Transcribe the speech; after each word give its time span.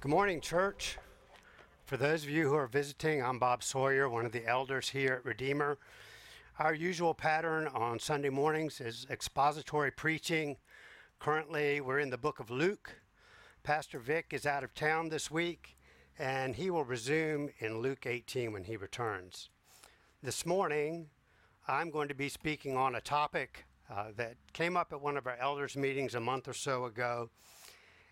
Good 0.00 0.08
morning, 0.08 0.40
church. 0.40 0.96
For 1.84 1.98
those 1.98 2.24
of 2.24 2.30
you 2.30 2.48
who 2.48 2.54
are 2.54 2.66
visiting, 2.66 3.22
I'm 3.22 3.38
Bob 3.38 3.62
Sawyer, 3.62 4.08
one 4.08 4.24
of 4.24 4.32
the 4.32 4.46
elders 4.46 4.88
here 4.88 5.12
at 5.12 5.26
Redeemer. 5.26 5.76
Our 6.58 6.72
usual 6.72 7.12
pattern 7.12 7.68
on 7.74 7.98
Sunday 7.98 8.30
mornings 8.30 8.80
is 8.80 9.06
expository 9.10 9.90
preaching. 9.90 10.56
Currently, 11.18 11.82
we're 11.82 11.98
in 11.98 12.08
the 12.08 12.16
book 12.16 12.40
of 12.40 12.50
Luke. 12.50 12.94
Pastor 13.62 13.98
Vic 13.98 14.28
is 14.30 14.46
out 14.46 14.64
of 14.64 14.72
town 14.72 15.10
this 15.10 15.30
week, 15.30 15.76
and 16.18 16.56
he 16.56 16.70
will 16.70 16.84
resume 16.84 17.50
in 17.58 17.82
Luke 17.82 18.06
18 18.06 18.54
when 18.54 18.64
he 18.64 18.78
returns. 18.78 19.50
This 20.22 20.46
morning, 20.46 21.10
I'm 21.68 21.90
going 21.90 22.08
to 22.08 22.14
be 22.14 22.30
speaking 22.30 22.74
on 22.74 22.94
a 22.94 23.02
topic 23.02 23.66
uh, 23.94 24.12
that 24.16 24.36
came 24.54 24.78
up 24.78 24.94
at 24.94 25.02
one 25.02 25.18
of 25.18 25.26
our 25.26 25.36
elders' 25.38 25.76
meetings 25.76 26.14
a 26.14 26.20
month 26.20 26.48
or 26.48 26.54
so 26.54 26.86
ago 26.86 27.28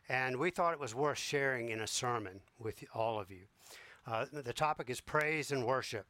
and 0.08 0.36
we 0.36 0.50
thought 0.50 0.72
it 0.72 0.80
was 0.80 0.94
worth 0.94 1.18
sharing 1.18 1.68
in 1.68 1.80
a 1.80 1.86
sermon 1.86 2.40
with 2.58 2.82
all 2.94 3.20
of 3.20 3.30
you. 3.30 3.44
Uh, 4.06 4.24
the 4.32 4.52
topic 4.52 4.88
is 4.88 5.00
praise 5.00 5.50
and 5.50 5.66
worship. 5.66 6.06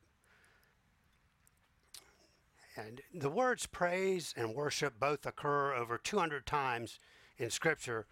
And 2.77 3.01
the 3.13 3.31
words 3.31 3.67
praise 3.67 4.33
and 4.37 4.55
worship 4.55 5.01
both 5.01 5.27
occur 5.27 5.75
over 5.75 5.99
200 5.99 6.47
times 6.47 7.01
in 7.39 7.51
Scripture, 7.51 8.07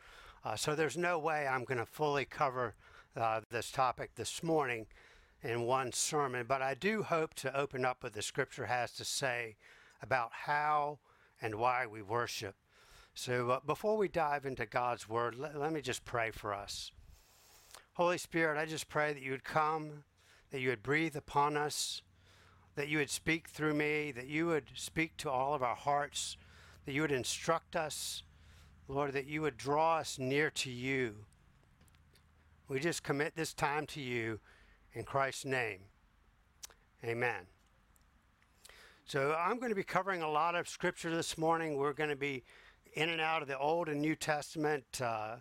uh, 0.44 0.56
so 0.56 0.74
there's 0.74 0.96
no 0.96 1.18
way 1.18 1.46
I'm 1.46 1.64
going 1.64 1.78
to 1.78 1.86
fully 1.86 2.24
cover 2.24 2.74
uh, 3.16 3.40
this 3.50 3.70
topic 3.70 4.10
this 4.16 4.42
morning 4.42 4.86
in 5.42 5.62
one 5.62 5.92
sermon, 5.92 6.46
but 6.48 6.62
I 6.62 6.74
do 6.74 7.02
hope 7.02 7.34
to 7.34 7.56
open 7.56 7.84
up 7.84 8.02
what 8.02 8.12
the 8.12 8.22
Scripture 8.22 8.66
has 8.66 8.92
to 8.92 9.04
say 9.04 9.56
about 10.02 10.30
how 10.32 10.98
and 11.40 11.56
why 11.56 11.86
we 11.86 12.02
worship. 12.02 12.56
So 13.18 13.48
uh, 13.48 13.60
before 13.66 13.96
we 13.96 14.08
dive 14.08 14.44
into 14.44 14.66
God's 14.66 15.08
Word, 15.08 15.36
let, 15.36 15.58
let 15.58 15.72
me 15.72 15.80
just 15.80 16.04
pray 16.04 16.30
for 16.30 16.52
us. 16.52 16.92
Holy 17.94 18.18
Spirit, 18.18 18.58
I 18.58 18.66
just 18.66 18.90
pray 18.90 19.14
that 19.14 19.22
you 19.22 19.30
would 19.30 19.42
come, 19.42 20.04
that 20.50 20.60
you 20.60 20.68
would 20.68 20.82
breathe 20.82 21.16
upon 21.16 21.56
us, 21.56 22.02
that 22.74 22.88
you 22.88 22.98
would 22.98 23.08
speak 23.08 23.48
through 23.48 23.72
me, 23.72 24.12
that 24.12 24.26
you 24.26 24.46
would 24.46 24.64
speak 24.74 25.16
to 25.16 25.30
all 25.30 25.54
of 25.54 25.62
our 25.62 25.74
hearts, 25.74 26.36
that 26.84 26.92
you 26.92 27.00
would 27.00 27.10
instruct 27.10 27.74
us, 27.74 28.22
Lord, 28.86 29.14
that 29.14 29.26
you 29.26 29.40
would 29.40 29.56
draw 29.56 29.96
us 29.96 30.18
near 30.18 30.50
to 30.50 30.70
you. 30.70 31.14
We 32.68 32.80
just 32.80 33.02
commit 33.02 33.34
this 33.34 33.54
time 33.54 33.86
to 33.86 34.00
you 34.00 34.40
in 34.92 35.04
Christ's 35.04 35.46
name. 35.46 35.80
Amen. 37.02 37.46
So 39.06 39.34
I'm 39.38 39.58
going 39.58 39.70
to 39.70 39.74
be 39.74 39.84
covering 39.84 40.20
a 40.20 40.30
lot 40.30 40.54
of 40.54 40.68
scripture 40.68 41.14
this 41.16 41.38
morning. 41.38 41.78
We're 41.78 41.94
going 41.94 42.10
to 42.10 42.16
be 42.16 42.44
in 42.94 43.08
and 43.10 43.20
out 43.20 43.42
of 43.42 43.48
the 43.48 43.58
Old 43.58 43.88
and 43.88 44.00
New 44.00 44.14
Testament. 44.14 45.00
Uh, 45.00 45.36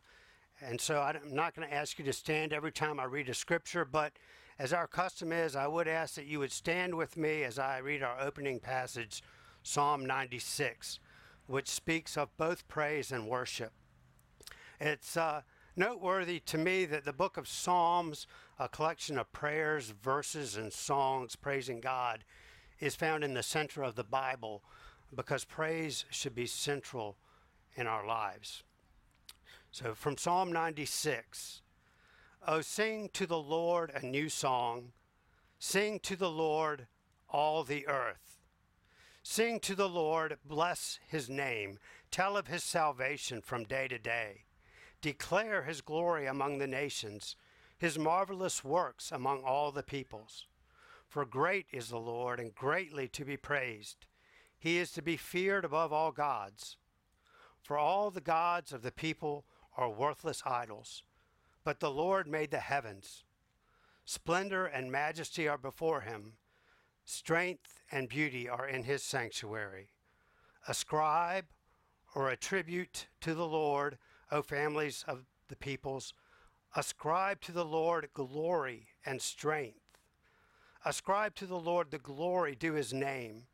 and 0.62 0.80
so 0.80 1.02
I'm 1.02 1.34
not 1.34 1.56
going 1.56 1.68
to 1.68 1.74
ask 1.74 2.00
you 2.00 2.06
to 2.06 2.14
stand 2.14 2.54
every 2.54 2.72
time 2.72 3.00
I 3.00 3.06
read 3.06 3.30
a 3.30 3.34
scripture, 3.34 3.86
but 3.86 4.14
as 4.58 4.72
our 4.72 4.88
custom 4.88 5.32
is, 5.32 5.56
I 5.56 5.68
would 5.68 5.88
ask 5.88 6.16
that 6.16 6.28
you 6.28 6.40
would 6.40 6.52
stand 6.52 6.96
with 6.96 7.18
me 7.18 7.44
as 7.44 7.60
I 7.60 7.80
read 7.80 8.02
our 8.02 8.20
opening 8.20 8.60
passage, 8.60 9.22
Psalm 9.64 10.06
96, 10.06 11.00
which 11.48 11.68
speaks 11.68 12.18
of 12.18 12.36
both 12.38 12.68
praise 12.68 13.12
and 13.12 13.28
worship. 13.28 13.74
It's 14.80 15.18
uh, 15.18 15.42
noteworthy 15.76 16.40
to 16.42 16.58
me 16.58 16.86
that 16.86 17.04
the 17.04 17.14
book 17.14 17.36
of 17.36 17.50
Psalms, 17.50 18.28
a 18.58 18.70
collection 18.70 19.18
of 19.18 19.32
prayers, 19.34 19.94
verses, 20.02 20.56
and 20.56 20.72
songs 20.72 21.36
praising 21.36 21.82
God, 21.82 22.24
is 22.80 22.96
found 22.96 23.24
in 23.24 23.34
the 23.34 23.44
center 23.44 23.84
of 23.84 23.96
the 23.96 24.04
Bible 24.04 24.64
because 25.14 25.46
praise 25.46 26.06
should 26.10 26.36
be 26.36 26.46
central 26.46 27.18
in 27.76 27.88
our 27.88 28.06
lives. 28.06 28.64
So 29.72 29.94
from 29.94 30.18
Psalm 30.18 30.52
96 30.52 31.62
Oh, 32.48 32.62
sing 32.62 33.10
to 33.14 33.26
the 33.26 33.40
Lord 33.40 33.92
a 33.96 34.06
new 34.06 34.30
song, 34.30 34.92
sing 35.58 36.00
to 36.02 36.16
the 36.16 36.30
Lord 36.30 36.86
all 37.28 37.64
the 37.64 37.88
earth. 37.88 38.40
Sing 39.24 39.60
to 39.62 39.74
the 39.74 39.90
Lord, 39.90 40.38
bless 40.46 41.00
his 41.08 41.28
name, 41.28 41.80
tell 42.12 42.38
of 42.38 42.46
his 42.46 42.64
salvation 42.64 43.42
from 43.42 43.64
day 43.64 43.88
to 43.88 43.98
day. 43.98 44.44
Declare 45.02 45.64
his 45.64 45.82
glory 45.82 46.28
among 46.28 46.60
the 46.60 46.68
nations, 46.68 47.36
his 47.80 47.98
marvelous 47.98 48.64
works 48.64 49.12
among 49.12 49.42
all 49.42 49.72
the 49.72 49.82
peoples. 49.82 50.46
For 51.08 51.26
great 51.26 51.66
is 51.72 51.90
the 51.90 51.98
Lord, 51.98 52.40
and 52.40 52.54
greatly 52.54 53.08
to 53.08 53.26
be 53.26 53.38
praised. 53.38 54.06
He 54.58 54.78
is 54.78 54.92
to 54.92 55.02
be 55.02 55.18
feared 55.18 55.66
above 55.66 55.92
all 55.92 56.12
gods. 56.12 56.78
For 57.66 57.80
all 57.80 58.12
the 58.12 58.22
gods 58.22 58.72
of 58.72 58.84
the 58.84 58.92
people 58.92 59.44
are 59.76 59.90
worthless 59.90 60.44
idols, 60.46 61.02
but 61.64 61.80
the 61.80 61.90
Lord 61.90 62.28
made 62.28 62.52
the 62.52 62.60
heavens. 62.60 63.24
Splendor 64.06 64.68
and 64.68 64.92
majesty 64.92 65.48
are 65.48 65.58
before 65.58 66.02
him, 66.02 66.34
strength 67.06 67.80
and 67.92 68.08
beauty 68.08 68.48
are 68.48 68.68
in 68.68 68.84
his 68.84 69.02
sanctuary. 69.02 69.88
Ascribe 70.68 71.46
or 72.14 72.30
attribute 72.30 73.08
to 73.22 73.34
the 73.34 73.48
Lord, 73.48 73.98
O 74.32 74.44
families 74.44 75.04
of 75.08 75.26
the 75.48 75.56
peoples, 75.56 76.14
ascribe 76.76 77.42
to 77.42 77.52
the 77.52 77.66
Lord 77.66 78.10
glory 78.14 78.90
and 79.08 79.20
strength. 79.20 79.98
Ascribe 80.86 81.34
to 81.34 81.48
the 81.48 81.60
Lord 81.60 81.90
the 81.90 81.98
glory 81.98 82.54
due 82.54 82.74
his 82.74 82.94
name. 82.94 83.48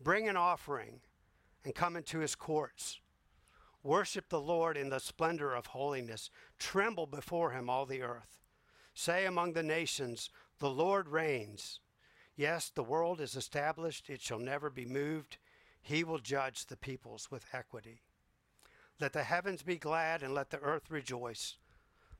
Bring 0.00 0.26
an 0.26 0.38
offering 0.38 1.00
and 1.66 1.74
come 1.74 1.96
into 1.96 2.20
his 2.20 2.34
courts. 2.34 2.98
Worship 3.86 4.30
the 4.30 4.40
Lord 4.40 4.76
in 4.76 4.88
the 4.88 4.98
splendor 4.98 5.54
of 5.54 5.66
holiness. 5.66 6.28
Tremble 6.58 7.06
before 7.06 7.52
him, 7.52 7.70
all 7.70 7.86
the 7.86 8.02
earth. 8.02 8.40
Say 8.94 9.24
among 9.24 9.52
the 9.52 9.62
nations, 9.62 10.28
The 10.58 10.68
Lord 10.68 11.08
reigns. 11.08 11.78
Yes, 12.34 12.68
the 12.68 12.82
world 12.82 13.20
is 13.20 13.36
established, 13.36 14.10
it 14.10 14.20
shall 14.20 14.40
never 14.40 14.70
be 14.70 14.84
moved. 14.84 15.36
He 15.80 16.02
will 16.02 16.18
judge 16.18 16.66
the 16.66 16.76
peoples 16.76 17.30
with 17.30 17.46
equity. 17.52 18.00
Let 19.00 19.12
the 19.12 19.22
heavens 19.22 19.62
be 19.62 19.76
glad 19.76 20.20
and 20.20 20.34
let 20.34 20.50
the 20.50 20.58
earth 20.58 20.90
rejoice. 20.90 21.56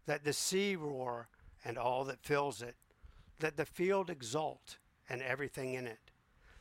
Let 0.07 0.23
the 0.23 0.33
sea 0.33 0.77
roar 0.77 1.29
and 1.65 1.77
all 1.77 2.05
that 2.05 2.23
fills 2.23 2.63
it. 2.63 2.77
Let 3.43 3.57
the 3.57 3.67
field 3.67 4.09
exult 4.09 4.77
and 5.09 5.21
everything 5.21 5.75
in 5.75 5.89
it. 5.89 6.13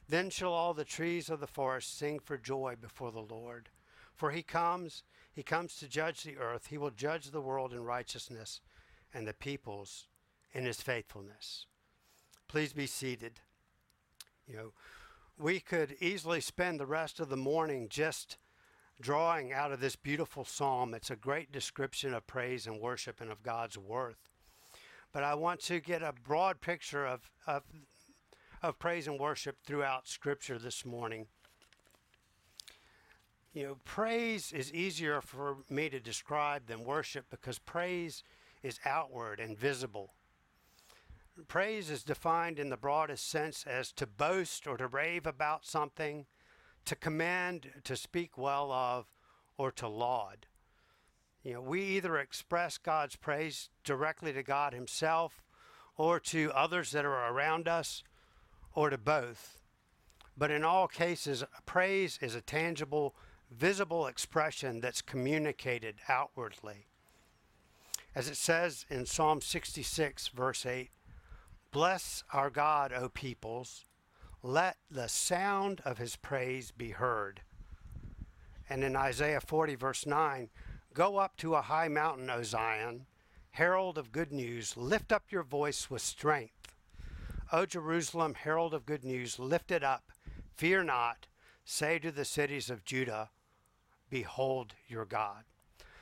Then 0.09 0.31
shall 0.31 0.53
all 0.53 0.73
the 0.73 0.83
trees 0.83 1.29
of 1.29 1.41
the 1.41 1.45
forest 1.45 1.95
sing 1.95 2.17
for 2.17 2.39
joy 2.39 2.75
before 2.81 3.11
the 3.11 3.19
Lord. 3.19 3.69
For 4.15 4.31
he 4.31 4.43
comes, 4.43 5.03
he 5.33 5.43
comes 5.43 5.75
to 5.77 5.87
judge 5.87 6.23
the 6.23 6.37
earth. 6.37 6.67
He 6.67 6.77
will 6.77 6.91
judge 6.91 7.31
the 7.31 7.41
world 7.41 7.73
in 7.73 7.83
righteousness 7.83 8.61
and 9.13 9.27
the 9.27 9.33
peoples 9.33 10.07
in 10.53 10.65
his 10.65 10.81
faithfulness. 10.81 11.65
Please 12.47 12.73
be 12.73 12.87
seated. 12.87 13.39
You 14.47 14.55
know, 14.55 14.73
we 15.37 15.59
could 15.59 15.97
easily 15.99 16.39
spend 16.39 16.79
the 16.79 16.85
rest 16.85 17.19
of 17.19 17.29
the 17.29 17.37
morning 17.37 17.87
just 17.89 18.37
drawing 19.01 19.51
out 19.51 19.71
of 19.71 19.81
this 19.81 19.95
beautiful 19.95 20.45
psalm. 20.45 20.93
It's 20.93 21.11
a 21.11 21.15
great 21.17 21.51
description 21.51 22.13
of 22.13 22.25
praise 22.27 22.67
and 22.67 22.79
worship 22.79 23.19
and 23.19 23.31
of 23.31 23.43
God's 23.43 23.77
worth. 23.77 24.29
But 25.11 25.23
I 25.23 25.35
want 25.35 25.59
to 25.61 25.79
get 25.79 26.01
a 26.01 26.13
broad 26.13 26.61
picture 26.61 27.05
of, 27.05 27.29
of, 27.47 27.63
of 28.61 28.79
praise 28.79 29.07
and 29.07 29.19
worship 29.19 29.57
throughout 29.65 30.07
Scripture 30.07 30.57
this 30.57 30.85
morning. 30.85 31.27
You 33.55 33.63
know, 33.63 33.77
praise 33.85 34.51
is 34.51 34.73
easier 34.73 35.21
for 35.21 35.59
me 35.69 35.87
to 35.87 36.01
describe 36.01 36.67
than 36.67 36.83
worship 36.83 37.27
because 37.31 37.57
praise 37.57 38.21
is 38.61 38.81
outward 38.83 39.39
and 39.39 39.57
visible. 39.57 40.11
Praise 41.47 41.89
is 41.89 42.03
defined 42.03 42.59
in 42.59 42.69
the 42.69 42.75
broadest 42.75 43.29
sense 43.29 43.65
as 43.65 43.93
to 43.93 44.05
boast 44.05 44.67
or 44.67 44.75
to 44.75 44.87
rave 44.87 45.25
about 45.25 45.65
something, 45.65 46.25
to 46.83 46.97
commend, 46.97 47.71
to 47.85 47.95
speak 47.95 48.37
well 48.37 48.73
of, 48.73 49.05
or 49.57 49.71
to 49.71 49.87
laud. 49.87 50.47
You 51.41 51.53
know, 51.53 51.61
we 51.61 51.81
either 51.81 52.17
express 52.17 52.77
God's 52.77 53.15
praise 53.15 53.69
directly 53.85 54.33
to 54.33 54.43
God 54.43 54.73
Himself 54.73 55.41
or 55.95 56.19
to 56.19 56.51
others 56.53 56.91
that 56.91 57.05
are 57.05 57.31
around 57.31 57.69
us 57.69 58.03
or 58.73 58.89
to 58.89 58.97
both. 58.97 59.61
But 60.37 60.51
in 60.51 60.65
all 60.65 60.89
cases, 60.89 61.45
praise 61.65 62.19
is 62.21 62.35
a 62.35 62.41
tangible 62.41 63.15
visible 63.57 64.07
expression 64.07 64.81
that's 64.81 65.01
communicated 65.01 65.95
outwardly. 66.09 66.87
As 68.13 68.27
it 68.27 68.37
says 68.37 68.85
in 68.89 69.05
Psalm 69.05 69.41
66, 69.41 70.29
verse 70.29 70.65
8 70.65 70.89
Bless 71.71 72.23
our 72.31 72.49
God, 72.49 72.93
O 72.93 73.09
peoples, 73.09 73.85
let 74.41 74.77
the 74.89 75.07
sound 75.07 75.81
of 75.83 75.97
his 75.97 76.15
praise 76.15 76.71
be 76.71 76.91
heard. 76.91 77.41
And 78.69 78.83
in 78.83 78.95
Isaiah 78.95 79.41
40, 79.41 79.75
verse 79.75 80.05
9, 80.05 80.49
Go 80.93 81.17
up 81.17 81.35
to 81.37 81.55
a 81.55 81.61
high 81.61 81.89
mountain, 81.89 82.29
O 82.29 82.43
Zion, 82.43 83.05
herald 83.51 83.97
of 83.97 84.11
good 84.11 84.31
news, 84.31 84.77
lift 84.77 85.11
up 85.11 85.23
your 85.29 85.43
voice 85.43 85.89
with 85.89 86.01
strength. 86.01 86.73
O 87.51 87.65
Jerusalem, 87.65 88.33
herald 88.33 88.73
of 88.73 88.85
good 88.85 89.03
news, 89.03 89.37
lift 89.37 89.71
it 89.71 89.83
up, 89.83 90.11
fear 90.55 90.83
not. 90.83 91.27
Say 91.65 91.99
to 91.99 92.11
the 92.11 92.25
cities 92.25 92.69
of 92.69 92.85
Judah, 92.85 93.29
Behold 94.09 94.73
your 94.87 95.05
God. 95.05 95.43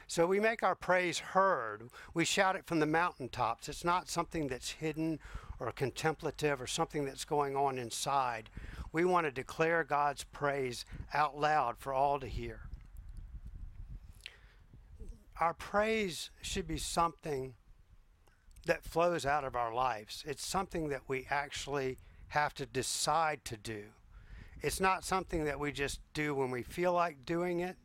So 0.08 0.28
we 0.28 0.40
make 0.40 0.64
our 0.64 0.76
praise 0.76 1.20
heard. 1.20 1.90
We 2.14 2.26
shout 2.26 2.56
it 2.56 2.66
from 2.66 2.80
the 2.80 2.86
mountaintops. 2.86 3.70
It's 3.70 3.84
not 3.84 4.10
something 4.10 4.48
that's 4.48 4.72
hidden 4.72 5.20
or 5.60 5.72
contemplative 5.72 6.62
or 6.62 6.68
something 6.68 7.06
that's 7.06 7.26
going 7.26 7.56
on 7.56 7.78
inside. 7.78 8.50
We 8.92 9.06
want 9.06 9.26
to 9.26 9.32
declare 9.32 9.84
God's 9.84 10.24
praise 10.26 10.86
out 11.14 11.40
loud 11.40 11.78
for 11.80 11.94
all 11.94 12.20
to 12.20 12.28
hear. 12.28 12.62
Our 15.40 15.54
praise 15.54 16.30
should 16.42 16.68
be 16.68 16.78
something 16.78 17.56
that 18.66 18.84
flows 18.84 19.26
out 19.26 19.44
of 19.44 19.56
our 19.56 19.74
lives. 19.74 20.24
It's 20.28 20.46
something 20.46 20.90
that 20.90 21.02
we 21.08 21.26
actually 21.30 21.98
have 22.30 22.54
to 22.56 22.66
decide 22.66 23.44
to 23.46 23.58
do. 23.58 23.86
It's 24.62 24.80
not 24.80 25.04
something 25.04 25.44
that 25.46 25.60
we 25.60 25.72
just 25.72 26.00
do 26.14 26.36
when 26.36 26.52
we 26.52 26.64
feel 26.64 26.94
like 26.94 27.26
doing 27.26 27.60
it. 27.60 27.78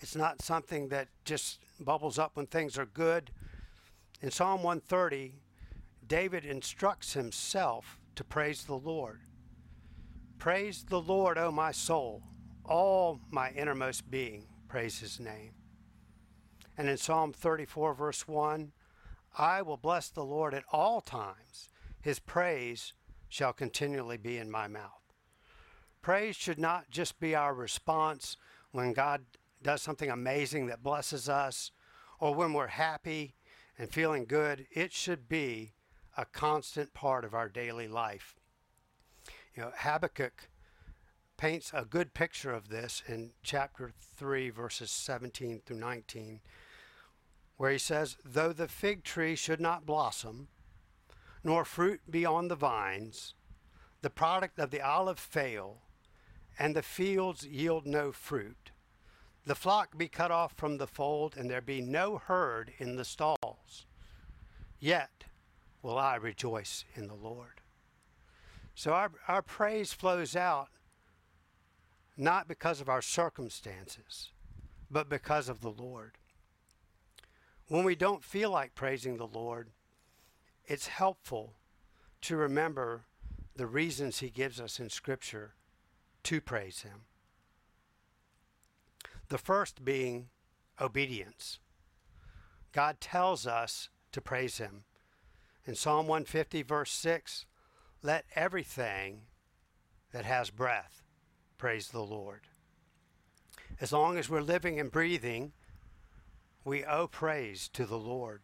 It's 0.00 0.16
not 0.16 0.42
something 0.42 0.88
that 0.88 1.08
just 1.24 1.60
bubbles 1.80 2.18
up 2.18 2.32
when 2.34 2.46
things 2.46 2.78
are 2.78 2.86
good. 2.86 3.30
In 4.20 4.30
Psalm 4.30 4.62
130, 4.62 5.34
David 6.06 6.44
instructs 6.44 7.12
himself 7.12 7.98
to 8.16 8.24
praise 8.24 8.64
the 8.64 8.74
Lord. 8.74 9.20
Praise 10.38 10.84
the 10.88 11.00
Lord, 11.00 11.38
O 11.38 11.50
my 11.50 11.72
soul. 11.72 12.22
All 12.64 13.20
my 13.30 13.50
innermost 13.50 14.10
being, 14.10 14.46
praise 14.68 14.98
his 14.98 15.18
name. 15.18 15.52
And 16.76 16.88
in 16.88 16.96
Psalm 16.96 17.32
34, 17.32 17.94
verse 17.94 18.26
1, 18.26 18.72
I 19.36 19.62
will 19.62 19.76
bless 19.76 20.08
the 20.08 20.24
Lord 20.24 20.54
at 20.54 20.64
all 20.72 21.00
times. 21.00 21.68
His 22.00 22.18
praise 22.18 22.92
shall 23.28 23.52
continually 23.52 24.16
be 24.16 24.36
in 24.36 24.50
my 24.50 24.68
mouth. 24.68 25.02
Praise 26.02 26.36
should 26.36 26.58
not 26.58 26.90
just 26.90 27.20
be 27.20 27.34
our 27.34 27.54
response 27.54 28.36
when 28.72 28.92
God 28.92 29.22
does 29.62 29.82
something 29.82 30.10
amazing 30.10 30.66
that 30.66 30.82
blesses 30.82 31.28
us 31.28 31.70
or 32.18 32.34
when 32.34 32.52
we're 32.52 32.68
happy 32.68 33.34
and 33.78 33.90
feeling 33.90 34.24
good. 34.24 34.66
It 34.70 34.92
should 34.92 35.28
be 35.28 35.72
a 36.16 36.24
constant 36.24 36.94
part 36.94 37.24
of 37.24 37.34
our 37.34 37.48
daily 37.48 37.88
life. 37.88 38.36
You 39.54 39.62
know, 39.62 39.72
Habakkuk 39.76 40.48
paints 41.36 41.72
a 41.74 41.84
good 41.84 42.14
picture 42.14 42.52
of 42.52 42.68
this 42.68 43.02
in 43.06 43.30
chapter 43.42 43.92
3, 44.16 44.50
verses 44.50 44.90
17 44.90 45.62
through 45.64 45.78
19 45.78 46.40
where 47.62 47.70
he 47.70 47.78
says, 47.78 48.16
Though 48.24 48.52
the 48.52 48.68
fig 48.68 49.04
tree 49.04 49.36
should 49.36 49.60
not 49.60 49.86
blossom, 49.86 50.48
nor 51.44 51.64
fruit 51.64 52.00
be 52.10 52.24
on 52.24 52.48
the 52.48 52.56
vines, 52.56 53.34
the 54.00 54.10
product 54.10 54.58
of 54.58 54.70
the 54.70 54.80
olive 54.80 55.18
fail, 55.18 55.82
and 56.58 56.74
the 56.74 56.82
fields 56.82 57.46
yield 57.46 57.86
no 57.86 58.12
fruit, 58.12 58.61
the 59.44 59.54
flock 59.54 59.98
be 59.98 60.08
cut 60.08 60.30
off 60.30 60.52
from 60.56 60.78
the 60.78 60.86
fold, 60.86 61.36
and 61.36 61.50
there 61.50 61.60
be 61.60 61.80
no 61.80 62.18
herd 62.18 62.72
in 62.78 62.96
the 62.96 63.04
stalls, 63.04 63.86
yet 64.78 65.24
will 65.82 65.98
I 65.98 66.16
rejoice 66.16 66.84
in 66.94 67.08
the 67.08 67.14
Lord. 67.14 67.60
So 68.74 68.92
our, 68.92 69.10
our 69.28 69.42
praise 69.42 69.92
flows 69.92 70.36
out 70.36 70.68
not 72.16 72.46
because 72.46 72.80
of 72.80 72.88
our 72.88 73.02
circumstances, 73.02 74.30
but 74.90 75.08
because 75.08 75.48
of 75.48 75.60
the 75.60 75.70
Lord. 75.70 76.12
When 77.68 77.84
we 77.84 77.96
don't 77.96 78.24
feel 78.24 78.50
like 78.50 78.74
praising 78.74 79.16
the 79.16 79.26
Lord, 79.26 79.70
it's 80.66 80.86
helpful 80.86 81.54
to 82.22 82.36
remember 82.36 83.06
the 83.56 83.66
reasons 83.66 84.20
He 84.20 84.30
gives 84.30 84.60
us 84.60 84.78
in 84.78 84.88
Scripture 84.88 85.54
to 86.24 86.40
praise 86.40 86.82
Him. 86.82 87.02
The 89.32 89.38
first 89.38 89.82
being 89.82 90.28
obedience. 90.78 91.58
God 92.70 93.00
tells 93.00 93.46
us 93.46 93.88
to 94.12 94.20
praise 94.20 94.58
Him. 94.58 94.84
In 95.64 95.74
Psalm 95.74 96.06
150, 96.06 96.60
verse 96.60 96.90
6, 96.90 97.46
let 98.02 98.26
everything 98.36 99.22
that 100.12 100.26
has 100.26 100.50
breath 100.50 101.02
praise 101.56 101.88
the 101.88 102.02
Lord. 102.02 102.42
As 103.80 103.90
long 103.90 104.18
as 104.18 104.28
we're 104.28 104.42
living 104.42 104.78
and 104.78 104.92
breathing, 104.92 105.52
we 106.62 106.84
owe 106.84 107.06
praise 107.06 107.70
to 107.72 107.86
the 107.86 107.96
Lord. 107.96 108.42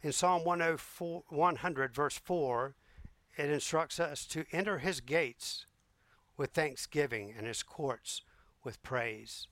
In 0.00 0.12
Psalm 0.12 0.42
104, 0.42 1.24
100, 1.28 1.94
verse 1.94 2.16
4, 2.16 2.74
it 3.36 3.50
instructs 3.50 4.00
us 4.00 4.24
to 4.28 4.46
enter 4.52 4.78
his 4.78 5.02
gates 5.02 5.66
with 6.38 6.52
thanksgiving 6.52 7.34
and 7.36 7.46
his 7.46 7.62
courts 7.62 8.22
with 8.66 8.82
praise. 8.82 9.46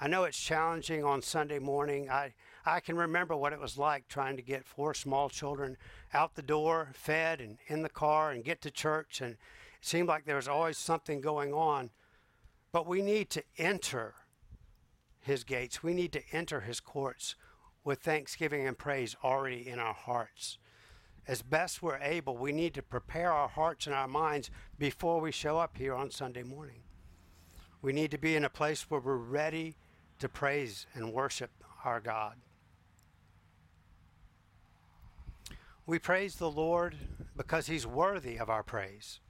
I 0.00 0.08
know 0.08 0.24
it's 0.24 0.38
challenging 0.38 1.04
on 1.04 1.22
Sunday 1.22 1.60
morning. 1.60 2.10
I, 2.10 2.34
I 2.66 2.80
can 2.80 2.96
remember 2.96 3.36
what 3.36 3.52
it 3.52 3.60
was 3.60 3.78
like 3.78 4.08
trying 4.08 4.36
to 4.36 4.42
get 4.42 4.66
four 4.66 4.92
small 4.92 5.28
children 5.28 5.76
out 6.12 6.34
the 6.34 6.42
door, 6.42 6.90
fed, 6.94 7.40
and 7.40 7.58
in 7.68 7.82
the 7.82 7.88
car, 7.88 8.32
and 8.32 8.44
get 8.44 8.60
to 8.62 8.72
church. 8.72 9.20
And 9.20 9.34
it 9.34 9.38
seemed 9.80 10.08
like 10.08 10.24
there 10.24 10.34
was 10.34 10.48
always 10.48 10.76
something 10.76 11.20
going 11.20 11.54
on. 11.54 11.90
But 12.72 12.88
we 12.88 13.02
need 13.02 13.30
to 13.30 13.44
enter 13.56 14.14
his 15.20 15.44
gates. 15.44 15.84
We 15.84 15.94
need 15.94 16.12
to 16.12 16.22
enter 16.32 16.62
his 16.62 16.80
courts 16.80 17.36
with 17.84 18.00
thanksgiving 18.00 18.66
and 18.66 18.76
praise 18.76 19.14
already 19.22 19.68
in 19.68 19.78
our 19.78 19.94
hearts. 19.94 20.58
As 21.28 21.40
best 21.40 21.82
we're 21.82 21.98
able, 21.98 22.36
we 22.36 22.50
need 22.50 22.74
to 22.74 22.82
prepare 22.82 23.30
our 23.30 23.48
hearts 23.48 23.86
and 23.86 23.94
our 23.94 24.08
minds 24.08 24.50
before 24.76 25.20
we 25.20 25.30
show 25.30 25.56
up 25.58 25.76
here 25.78 25.94
on 25.94 26.10
Sunday 26.10 26.42
morning. 26.42 26.82
We 27.84 27.92
need 27.92 28.12
to 28.12 28.18
be 28.18 28.34
in 28.34 28.46
a 28.46 28.48
place 28.48 28.88
where 28.88 28.98
we're 28.98 29.16
ready 29.16 29.74
to 30.18 30.26
praise 30.26 30.86
and 30.94 31.12
worship 31.12 31.50
our 31.84 32.00
God. 32.00 32.36
We 35.84 35.98
praise 35.98 36.36
the 36.36 36.50
Lord 36.50 36.96
because 37.36 37.66
he's 37.66 37.86
worthy 37.86 38.38
of 38.38 38.48
our 38.48 38.62
praise. 38.62 39.20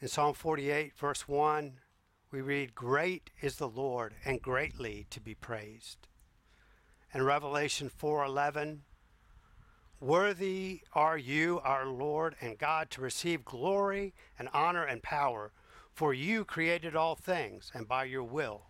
In 0.00 0.06
Psalm 0.06 0.34
48, 0.34 0.96
verse 0.96 1.26
1, 1.26 1.72
we 2.30 2.42
read, 2.42 2.76
Great 2.76 3.30
is 3.42 3.56
the 3.56 3.68
Lord 3.68 4.14
and 4.24 4.40
greatly 4.40 5.08
to 5.10 5.18
be 5.18 5.34
praised. 5.34 6.06
In 7.12 7.24
Revelation 7.24 7.90
4:11, 7.90 8.82
Worthy 9.98 10.82
are 10.92 11.18
you, 11.18 11.58
our 11.64 11.86
Lord 11.86 12.36
and 12.40 12.56
God, 12.56 12.88
to 12.92 13.00
receive 13.00 13.44
glory 13.44 14.14
and 14.38 14.48
honor 14.52 14.84
and 14.84 15.02
power, 15.02 15.50
for 16.00 16.14
you 16.14 16.46
created 16.46 16.96
all 16.96 17.14
things, 17.14 17.70
and 17.74 17.86
by 17.86 18.04
your 18.04 18.22
will 18.22 18.62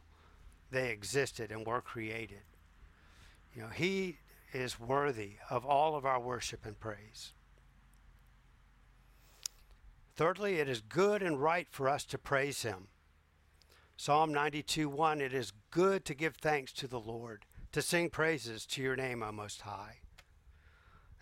they 0.72 0.90
existed 0.90 1.52
and 1.52 1.64
were 1.64 1.80
created. 1.80 2.42
You 3.54 3.62
know, 3.62 3.68
He 3.68 4.18
is 4.52 4.80
worthy 4.80 5.34
of 5.48 5.64
all 5.64 5.94
of 5.94 6.04
our 6.04 6.18
worship 6.18 6.66
and 6.66 6.76
praise. 6.80 7.32
Thirdly, 10.16 10.56
it 10.56 10.68
is 10.68 10.80
good 10.80 11.22
and 11.22 11.40
right 11.40 11.68
for 11.70 11.88
us 11.88 12.04
to 12.06 12.18
praise 12.18 12.62
Him. 12.62 12.88
Psalm 13.96 14.32
92 14.32 14.88
1 14.88 15.20
It 15.20 15.32
is 15.32 15.52
good 15.70 16.04
to 16.06 16.14
give 16.14 16.34
thanks 16.34 16.72
to 16.72 16.88
the 16.88 16.98
Lord, 16.98 17.46
to 17.70 17.80
sing 17.80 18.10
praises 18.10 18.66
to 18.66 18.82
your 18.82 18.96
name, 18.96 19.22
O 19.22 19.30
Most 19.30 19.60
High. 19.60 19.98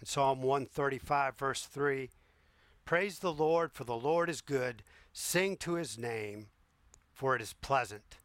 And 0.01 0.09
Psalm 0.09 0.41
135, 0.41 1.37
verse 1.37 1.67
3 1.67 2.09
Praise 2.89 3.19
the 3.19 3.35
Lord, 3.35 3.71
for 3.75 3.85
the 3.85 3.99
Lord 3.99 4.31
is 4.31 4.41
good. 4.41 4.83
Sing 5.13 5.59
to 5.59 5.75
his 5.75 5.99
name, 5.99 6.47
for 7.13 7.37
it 7.37 7.43
is 7.43 7.53
pleasant. 7.53 8.17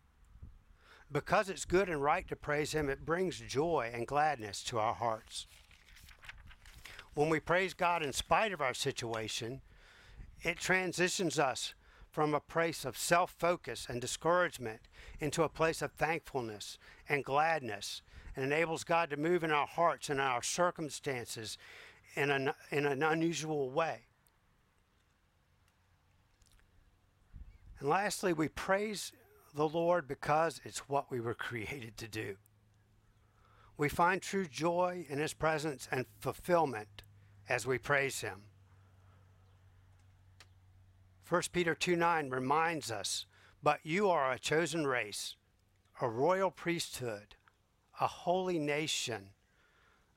Because 1.12 1.50
it's 1.50 1.66
good 1.66 1.90
and 1.90 2.02
right 2.02 2.26
to 2.30 2.38
praise 2.38 2.72
him, 2.72 2.88
it 2.88 3.06
brings 3.06 3.42
joy 3.42 3.92
and 3.94 4.08
gladness 4.08 4.64
to 4.64 4.80
our 4.80 4.94
hearts. 4.94 5.48
When 7.14 7.28
we 7.28 7.42
praise 7.42 7.74
God 7.74 8.04
in 8.04 8.14
spite 8.14 8.54
of 8.54 8.62
our 8.62 8.74
situation, 8.74 9.60
it 10.44 10.60
transitions 10.60 11.38
us 11.38 11.74
from 12.10 12.34
a 12.34 12.40
place 12.40 12.86
of 12.86 12.98
self 12.98 13.36
focus 13.38 13.88
and 13.90 14.00
discouragement 14.00 14.80
into 15.20 15.44
a 15.44 15.50
place 15.50 15.82
of 15.82 15.92
thankfulness 15.92 16.78
and 17.10 17.26
gladness 17.26 18.02
and 18.34 18.46
enables 18.46 18.86
God 18.86 19.10
to 19.10 19.18
move 19.18 19.44
in 19.44 19.52
our 19.52 19.68
hearts 19.68 20.10
and 20.10 20.22
our 20.22 20.42
circumstances 20.42 21.58
in 22.16 22.32
an, 22.32 22.54
in 22.72 22.86
an 22.86 23.04
unusual 23.04 23.70
way. 23.70 24.04
And 27.84 27.90
lastly, 27.90 28.32
we 28.32 28.48
praise 28.48 29.12
the 29.54 29.68
Lord 29.68 30.08
because 30.08 30.62
it's 30.64 30.88
what 30.88 31.12
we 31.12 31.20
were 31.20 31.34
created 31.34 31.98
to 31.98 32.08
do. 32.08 32.38
We 33.76 33.90
find 33.90 34.22
true 34.22 34.46
joy 34.46 35.06
in 35.10 35.20
His 35.20 35.34
presence 35.34 35.90
and 35.92 36.06
fulfillment 36.18 37.04
as 37.50 37.68
we 37.68 37.78
praise 37.78 38.22
Him. 38.22 38.44
1 41.28 41.42
Peter 41.52 41.76
2 41.76 41.98
9 41.98 42.30
reminds 42.30 42.90
us, 42.90 43.26
But 43.62 43.82
you 43.84 44.10
are 44.10 44.32
a 44.32 44.40
chosen 44.40 44.88
race, 44.88 45.36
a 46.00 46.08
royal 46.08 46.52
priesthood, 46.52 47.36
a 48.00 48.08
holy 48.08 48.60
nation, 48.60 49.32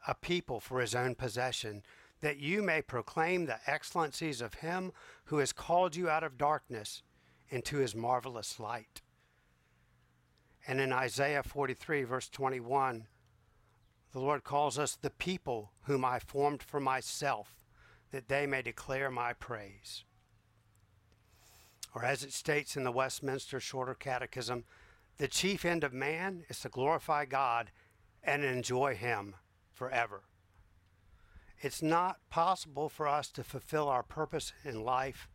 a 0.06 0.14
people 0.14 0.60
for 0.60 0.80
his 0.80 0.94
own 0.94 1.16
possession, 1.16 1.82
that 2.20 2.38
you 2.38 2.62
may 2.62 2.80
proclaim 2.80 3.46
the 3.46 3.58
excellencies 3.66 4.40
of 4.40 4.54
him 4.54 4.92
who 5.24 5.38
has 5.38 5.52
called 5.52 5.96
you 5.96 6.08
out 6.08 6.22
of 6.22 6.38
darkness 6.38 7.02
into 7.50 7.78
his 7.78 7.94
marvelous 7.94 8.58
light. 8.58 9.02
And 10.66 10.80
in 10.80 10.92
Isaiah 10.92 11.42
43, 11.42 12.04
verse 12.04 12.28
21, 12.28 13.06
the 14.12 14.20
Lord 14.20 14.44
calls 14.44 14.78
us 14.78 14.96
the 14.96 15.10
people 15.10 15.72
whom 15.82 16.04
I 16.04 16.18
formed 16.18 16.62
for 16.62 16.80
myself, 16.80 17.56
that 18.10 18.28
they 18.28 18.46
may 18.46 18.62
declare 18.62 19.10
my 19.10 19.32
praise. 19.32 20.04
Or 21.94 22.04
as 22.04 22.22
it 22.22 22.32
states 22.32 22.76
in 22.76 22.84
the 22.84 22.92
Westminster 22.92 23.60
Shorter 23.60 23.94
Catechism, 23.94 24.64
the 25.18 25.28
chief 25.28 25.64
end 25.64 25.84
of 25.84 25.92
man 25.92 26.44
is 26.48 26.60
to 26.60 26.68
glorify 26.68 27.24
God 27.24 27.70
and 28.22 28.44
enjoy 28.44 28.94
Him 28.94 29.36
forever. 29.72 30.22
It's 31.60 31.82
not 31.82 32.18
possible 32.28 32.88
for 32.88 33.08
us 33.08 33.28
to 33.32 33.44
fulfill 33.44 33.88
our 33.88 34.02
purpose 34.02 34.52
in 34.64 34.84
life 34.84 35.28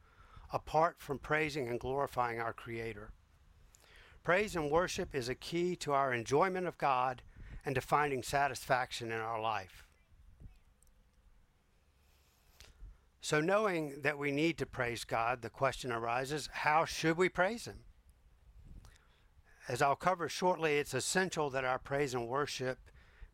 apart 0.53 0.96
from 1.00 1.20
praising 1.20 1.67
and 1.67 1.79
glorifying 1.79 2.39
our 2.39 2.53
Creator. 2.53 3.12
Praise 4.24 4.55
and 4.55 4.70
worship 4.70 5.15
is 5.15 5.29
a 5.29 5.36
key 5.36 5.75
to 5.77 5.93
our 5.93 6.13
enjoyment 6.13 6.67
of 6.67 6.77
God 6.77 7.22
and 7.65 7.75
to 7.75 7.81
finding 7.81 8.22
satisfaction 8.24 9.12
in 9.12 9.20
our 9.20 9.41
life. 9.41 9.86
So, 13.20 13.39
knowing 13.39 14.01
that 14.01 14.17
we 14.17 14.31
need 14.31 14.58
to 14.58 14.65
praise 14.65 15.03
God, 15.03 15.41
the 15.41 15.50
question 15.50 15.91
arises 15.91 16.50
how 16.51 16.86
should 16.86 17.17
we 17.17 17.29
praise 17.29 17.65
Him? 17.65 17.81
As 19.67 19.81
I'll 19.81 19.96
cover 19.96 20.27
shortly, 20.27 20.77
it's 20.77 20.96
essential 20.96 21.50
that 21.51 21.63
our 21.63 21.77
praise 21.77 22.15
and 22.15 22.27
worship 22.27 22.79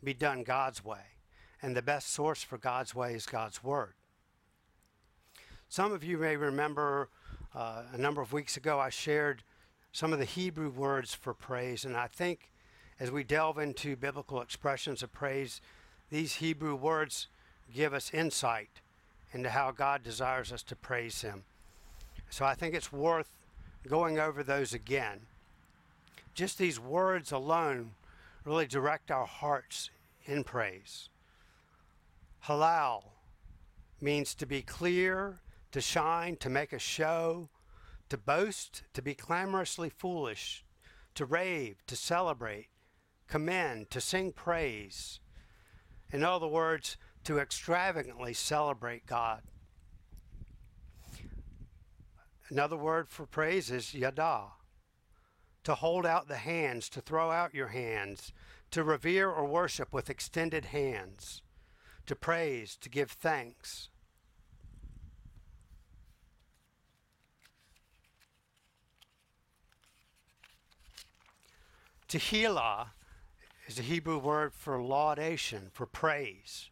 be 0.04 0.14
done 0.14 0.44
God's 0.44 0.84
way, 0.84 1.16
and 1.62 1.76
the 1.76 1.82
best 1.82 2.10
source 2.10 2.44
for 2.44 2.58
God's 2.58 2.94
way 2.94 3.14
is 3.14 3.26
God's 3.26 3.64
Word. 3.64 3.94
Some 5.70 5.92
of 5.92 6.02
you 6.04 6.18
may 6.18 6.38
remember 6.38 7.10
uh, 7.54 7.84
a 7.92 7.98
number 7.98 8.22
of 8.22 8.32
weeks 8.32 8.56
ago 8.56 8.80
I 8.80 8.90
shared 8.90 9.44
some 9.92 10.14
of 10.14 10.20
the 10.20 10.26
Hebrew 10.26 10.70
words 10.70 11.14
for 11.14 11.34
praise, 11.34 11.84
and 11.84 11.98
I 11.98 12.08
think 12.08 12.52
as 13.00 13.12
we 13.12 13.24
delve 13.24 13.58
into 13.58 13.98
biblical 13.98 14.42
expressions 14.42 15.04
of 15.04 15.12
praise, 15.12 15.60
these 16.10 16.36
Hebrew 16.36 16.74
words 16.74 17.28
give 17.74 17.94
us 17.94 18.14
insight 18.14 18.70
into 19.34 19.50
how 19.50 19.72
God 19.72 20.04
desires 20.04 20.54
us 20.54 20.64
to 20.64 20.76
praise 20.76 21.22
Him. 21.22 21.44
So 22.30 22.46
I 22.46 22.56
think 22.56 22.74
it's 22.74 22.94
worth 22.94 23.30
going 23.88 24.20
over 24.20 24.44
those 24.44 24.74
again. 24.74 25.20
Just 26.34 26.58
these 26.58 26.80
words 26.80 27.32
alone 27.34 27.92
really 28.46 28.68
direct 28.68 29.12
our 29.12 29.26
hearts 29.26 29.90
in 30.26 30.46
praise. 30.46 31.10
Halal 32.46 33.04
means 34.00 34.34
to 34.36 34.46
be 34.46 34.62
clear, 34.62 35.40
to 35.78 35.82
shine, 35.82 36.36
to 36.36 36.50
make 36.50 36.74
a 36.74 36.80
show, 36.80 37.50
to 38.10 38.18
boast, 38.18 38.82
to 38.96 39.00
be 39.00 39.14
clamorously 39.14 39.92
foolish, 39.92 40.66
to 41.14 41.24
rave, 41.24 41.76
to 41.86 41.96
celebrate, 41.96 42.70
commend, 43.28 43.88
to 43.92 44.02
sing 44.02 44.32
praise. 44.32 45.20
In 46.12 46.24
other 46.24 46.48
words, 46.48 46.98
to 47.26 47.38
extravagantly 47.38 48.34
celebrate 48.34 49.06
God. 49.06 49.44
Another 52.50 52.78
word 52.78 53.08
for 53.08 53.28
praise 53.28 53.70
is 53.70 53.94
yada. 53.94 54.46
To 55.64 55.76
hold 55.76 56.08
out 56.08 56.28
the 56.28 56.38
hands, 56.38 56.90
to 56.90 57.02
throw 57.02 57.30
out 57.30 57.54
your 57.54 57.68
hands, 57.68 58.34
to 58.72 58.84
revere 58.84 59.30
or 59.30 59.46
worship 59.46 59.94
with 59.94 60.10
extended 60.10 60.66
hands, 60.66 61.44
to 62.08 62.16
praise, 62.16 62.76
to 62.78 62.90
give 62.90 63.12
thanks. 63.12 63.90
Tehillah 72.08 72.88
is 73.68 73.78
a 73.78 73.82
Hebrew 73.82 74.18
word 74.18 74.54
for 74.54 74.82
laudation, 74.82 75.70
for 75.74 75.86
praise. 75.86 76.70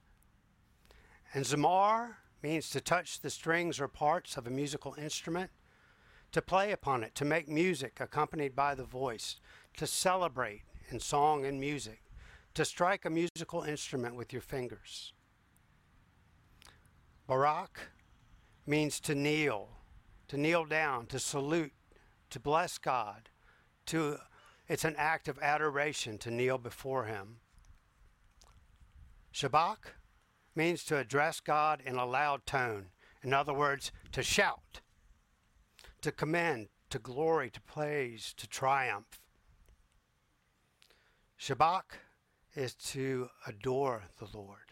And 1.34 1.44
zamar 1.44 2.16
means 2.42 2.70
to 2.70 2.80
touch 2.80 3.20
the 3.20 3.30
strings 3.30 3.80
or 3.80 3.90
parts 3.90 4.38
of 4.38 4.48
a 4.48 4.50
musical 4.50 4.96
instrument, 4.98 5.52
to 6.32 6.42
play 6.42 6.72
upon 6.72 7.04
it, 7.04 7.16
to 7.16 7.26
make 7.26 7.50
music 7.50 8.00
accompanied 8.00 8.56
by 8.56 8.76
the 8.76 8.84
voice, 8.84 9.38
to 9.76 9.86
celebrate 9.86 10.62
in 10.90 11.00
song 11.02 11.46
and 11.46 11.60
music, 11.60 12.04
to 12.54 12.64
strike 12.64 13.04
a 13.04 13.10
musical 13.10 13.64
instrument 13.64 14.16
with 14.16 14.32
your 14.32 14.42
fingers. 14.42 15.12
Barak 17.28 17.90
means 18.66 19.02
to 19.02 19.16
kneel, 19.16 19.70
to 20.30 20.38
kneel 20.38 20.64
down, 20.64 21.08
to 21.08 21.20
salute, 21.20 21.74
to 22.30 22.40
bless 22.40 22.78
God, 22.78 23.30
to 23.88 24.18
it's 24.68 24.84
an 24.84 24.96
act 24.98 25.28
of 25.28 25.40
adoration 25.40 26.18
to 26.20 26.32
kneel 26.32 26.58
before 26.58 27.06
Him. 27.06 27.38
Shabak 29.34 29.94
means 30.56 30.84
to 30.86 30.98
address 30.98 31.40
God 31.40 31.82
in 31.86 31.96
a 31.96 32.06
loud 32.06 32.46
tone. 32.46 32.88
In 33.22 33.34
other 33.34 33.54
words, 33.54 33.92
to 34.12 34.24
shout, 34.24 34.82
to 36.02 36.12
commend, 36.12 36.70
to 36.90 37.00
glory, 37.00 37.50
to 37.50 37.62
praise, 37.62 38.34
to 38.38 38.48
triumph. 38.48 39.20
Shabak 41.40 42.00
is 42.56 42.74
to 42.76 43.30
adore 43.46 44.04
the 44.20 44.28
Lord. 44.38 44.72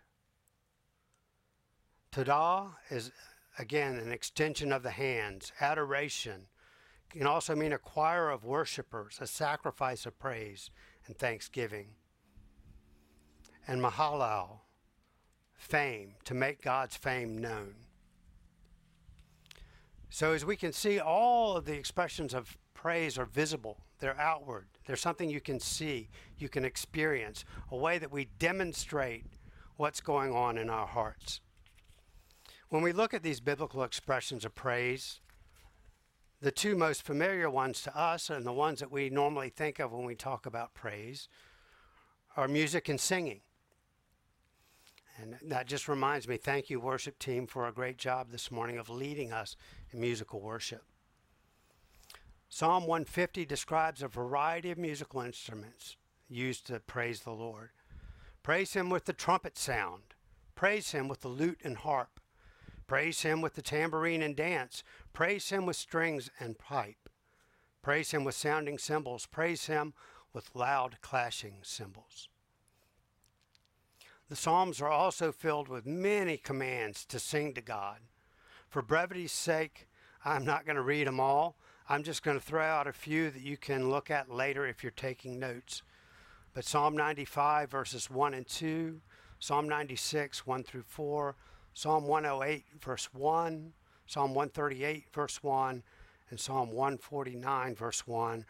Tada 2.12 2.76
is 2.90 3.12
again 3.58 3.96
an 3.98 4.12
extension 4.12 4.72
of 4.72 4.84
the 4.84 4.92
hands, 4.92 5.52
adoration, 5.60 6.48
can 7.20 7.28
also 7.28 7.56
mean 7.56 7.74
a 7.74 7.78
choir 7.78 8.30
of 8.30 8.44
worshipers, 8.44 9.18
a 9.22 9.28
sacrifice 9.28 10.06
of 10.06 10.18
praise 10.18 10.72
and 11.06 11.18
thanksgiving. 11.18 11.90
And 13.68 13.82
mahalal, 13.82 14.60
fame, 15.56 16.16
to 16.26 16.34
make 16.34 16.62
God's 16.62 16.96
fame 16.96 17.38
known. 17.38 17.76
So, 20.10 20.34
as 20.34 20.46
we 20.46 20.56
can 20.56 20.74
see, 20.74 21.00
all 21.00 21.58
of 21.58 21.66
the 21.66 21.74
expressions 21.74 22.34
of 22.34 22.58
praise 22.74 23.18
are 23.18 23.26
visible, 23.26 23.78
they're 24.00 24.20
outward, 24.20 24.68
they're 24.86 24.96
something 24.96 25.30
you 25.30 25.42
can 25.42 25.60
see, 25.60 26.10
you 26.38 26.50
can 26.50 26.66
experience, 26.66 27.46
a 27.72 27.78
way 27.78 27.98
that 27.98 28.12
we 28.12 28.26
demonstrate 28.38 29.26
what's 29.78 30.02
going 30.02 30.34
on 30.34 30.58
in 30.58 30.70
our 30.70 30.86
hearts. 30.86 31.42
When 32.70 32.84
we 32.84 32.92
look 32.92 33.14
at 33.14 33.24
these 33.24 33.40
biblical 33.40 33.84
expressions 33.84 34.46
of 34.46 34.54
praise, 34.56 35.22
the 36.44 36.52
two 36.52 36.76
most 36.76 37.04
familiar 37.04 37.50
ones 37.50 37.82
to 37.82 37.98
us 37.98 38.30
and 38.30 38.46
the 38.46 38.52
ones 38.52 38.82
that 38.82 38.92
we 38.92 39.10
normally 39.10 39.48
think 39.48 39.80
of 39.80 39.94
when 39.94 40.04
we 40.04 40.14
talk 40.14 40.46
about 40.46 40.74
praise 40.74 41.30
are 42.36 42.50
music 42.50 42.90
and 42.90 43.00
singing. 43.00 43.40
And 45.18 45.38
that 45.42 45.68
just 45.68 45.88
reminds 45.88 46.28
me, 46.28 46.36
thank 46.36 46.70
you, 46.70 46.82
worship 46.82 47.18
team, 47.18 47.48
for 47.48 47.66
a 47.66 47.72
great 47.72 47.98
job 47.98 48.30
this 48.30 48.52
morning 48.52 48.78
of 48.78 48.90
leading 48.90 49.32
us 49.32 49.56
in 49.92 50.02
musical 50.02 50.42
worship. 50.42 50.84
Psalm 52.50 52.88
150 52.88 53.46
describes 53.46 54.04
a 54.04 54.10
variety 54.10 54.70
of 54.70 54.78
musical 54.78 55.22
instruments 55.22 55.96
used 56.28 56.68
to 56.68 56.82
praise 56.82 57.22
the 57.22 57.32
Lord. 57.32 57.70
Praise 58.42 58.74
Him 58.74 58.90
with 58.90 59.06
the 59.06 59.14
trumpet 59.14 59.58
sound, 59.58 60.04
praise 60.56 60.92
Him 60.92 61.08
with 61.08 61.22
the 61.22 61.30
lute 61.30 61.62
and 61.64 61.78
harp, 61.78 62.20
Praise 62.88 63.22
him 63.22 63.42
with 63.42 63.56
the 63.56 63.62
tambourine 63.62 64.22
and 64.22 64.36
dance. 64.36 64.84
Praise 65.14 65.50
him 65.50 65.66
with 65.66 65.76
strings 65.76 66.30
and 66.40 66.58
pipe. 66.58 67.10
Praise 67.82 68.12
him 68.12 68.24
with 68.24 68.36
sounding 68.36 68.78
cymbals. 68.78 69.26
Praise 69.26 69.66
him 69.68 69.94
with 70.34 70.56
loud 70.56 70.98
clashing 71.02 71.58
cymbals. 71.64 72.30
The 74.30 74.36
Psalms 74.36 74.82
are 74.82 74.90
also 74.90 75.32
filled 75.32 75.68
with 75.68 75.86
many 75.86 76.38
commands 76.38 77.06
to 77.06 77.20
sing 77.20 77.54
to 77.54 77.62
God. 77.62 77.98
For 78.70 78.82
brevity's 78.82 79.32
sake, 79.32 79.88
I'm 80.26 80.46
not 80.46 80.66
going 80.66 80.78
to 80.78 80.82
read 80.82 81.08
them 81.08 81.20
all. 81.20 81.58
I'm 81.90 82.04
just 82.04 82.24
going 82.24 82.40
to 82.40 82.46
throw 82.46 82.64
out 82.64 82.88
a 82.88 82.94
few 82.94 83.30
that 83.30 83.42
you 83.42 83.58
can 83.58 83.90
look 83.90 84.10
at 84.10 84.32
later 84.32 84.66
if 84.66 84.82
you're 84.82 84.92
taking 84.92 85.38
notes. 85.38 85.84
But 86.54 86.66
Psalm 86.66 86.96
95, 86.96 87.70
verses 87.70 88.10
1 88.10 88.34
and 88.34 88.48
2, 88.48 89.02
Psalm 89.40 89.68
96, 89.68 90.48
1 90.48 90.64
through 90.64 90.84
4, 90.84 91.36
Psalm 91.74 92.06
108, 92.06 92.66
verse 92.80 93.10
1, 93.14 93.74
Psalm 94.06 94.34
138, 94.34 95.06
verse 95.12 95.42
1, 95.42 95.84
and 96.30 96.40
Psalm 96.40 96.72
149, 96.72 97.76
verse 97.76 98.08
1 98.08 98.46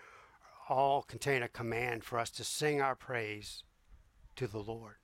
all 0.69 1.03
contain 1.03 1.43
a 1.43 1.47
command 1.47 2.03
for 2.03 2.17
us 2.17 2.29
to 2.31 2.43
sing 2.43 2.81
our 2.81 2.95
praise 2.95 3.63
to 4.35 4.47
the 4.47 4.59
Lord. 4.59 4.95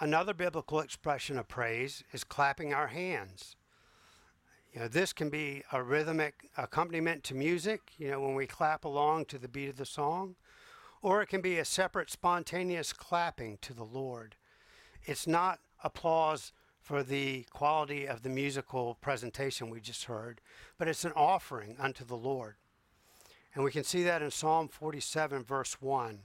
Another 0.00 0.34
biblical 0.34 0.80
expression 0.80 1.38
of 1.38 1.48
praise 1.48 2.04
is 2.12 2.22
clapping 2.22 2.74
our 2.74 2.88
hands. 2.88 3.56
You 4.72 4.80
know, 4.80 4.88
this 4.88 5.14
can 5.14 5.30
be 5.30 5.62
a 5.72 5.82
rhythmic 5.82 6.50
accompaniment 6.58 7.24
to 7.24 7.34
music, 7.34 7.92
you 7.96 8.10
know, 8.10 8.20
when 8.20 8.34
we 8.34 8.46
clap 8.46 8.84
along 8.84 9.24
to 9.26 9.38
the 9.38 9.48
beat 9.48 9.70
of 9.70 9.76
the 9.76 9.86
song, 9.86 10.36
or 11.00 11.22
it 11.22 11.28
can 11.28 11.40
be 11.40 11.58
a 11.58 11.64
separate 11.64 12.10
spontaneous 12.10 12.92
clapping 12.92 13.56
to 13.62 13.72
the 13.72 13.84
Lord. 13.84 14.36
It's 15.06 15.26
not 15.26 15.60
applause 15.82 16.52
for 16.80 17.02
the 17.02 17.46
quality 17.50 18.06
of 18.06 18.22
the 18.22 18.28
musical 18.28 18.96
presentation 19.00 19.70
we 19.70 19.80
just 19.80 20.04
heard, 20.04 20.40
but 20.78 20.88
it's 20.88 21.04
an 21.04 21.12
offering 21.16 21.76
unto 21.78 22.04
the 22.04 22.16
Lord. 22.16 22.56
And 23.54 23.64
we 23.64 23.70
can 23.70 23.84
see 23.84 24.02
that 24.02 24.20
in 24.20 24.30
Psalm 24.30 24.68
47, 24.68 25.42
verse 25.42 25.80
1. 25.80 26.20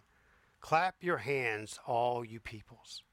Clap 0.59 0.95
your 1.01 1.17
hands, 1.17 1.79
all 1.87 2.25
you 2.25 2.39
peoples. 2.39 3.03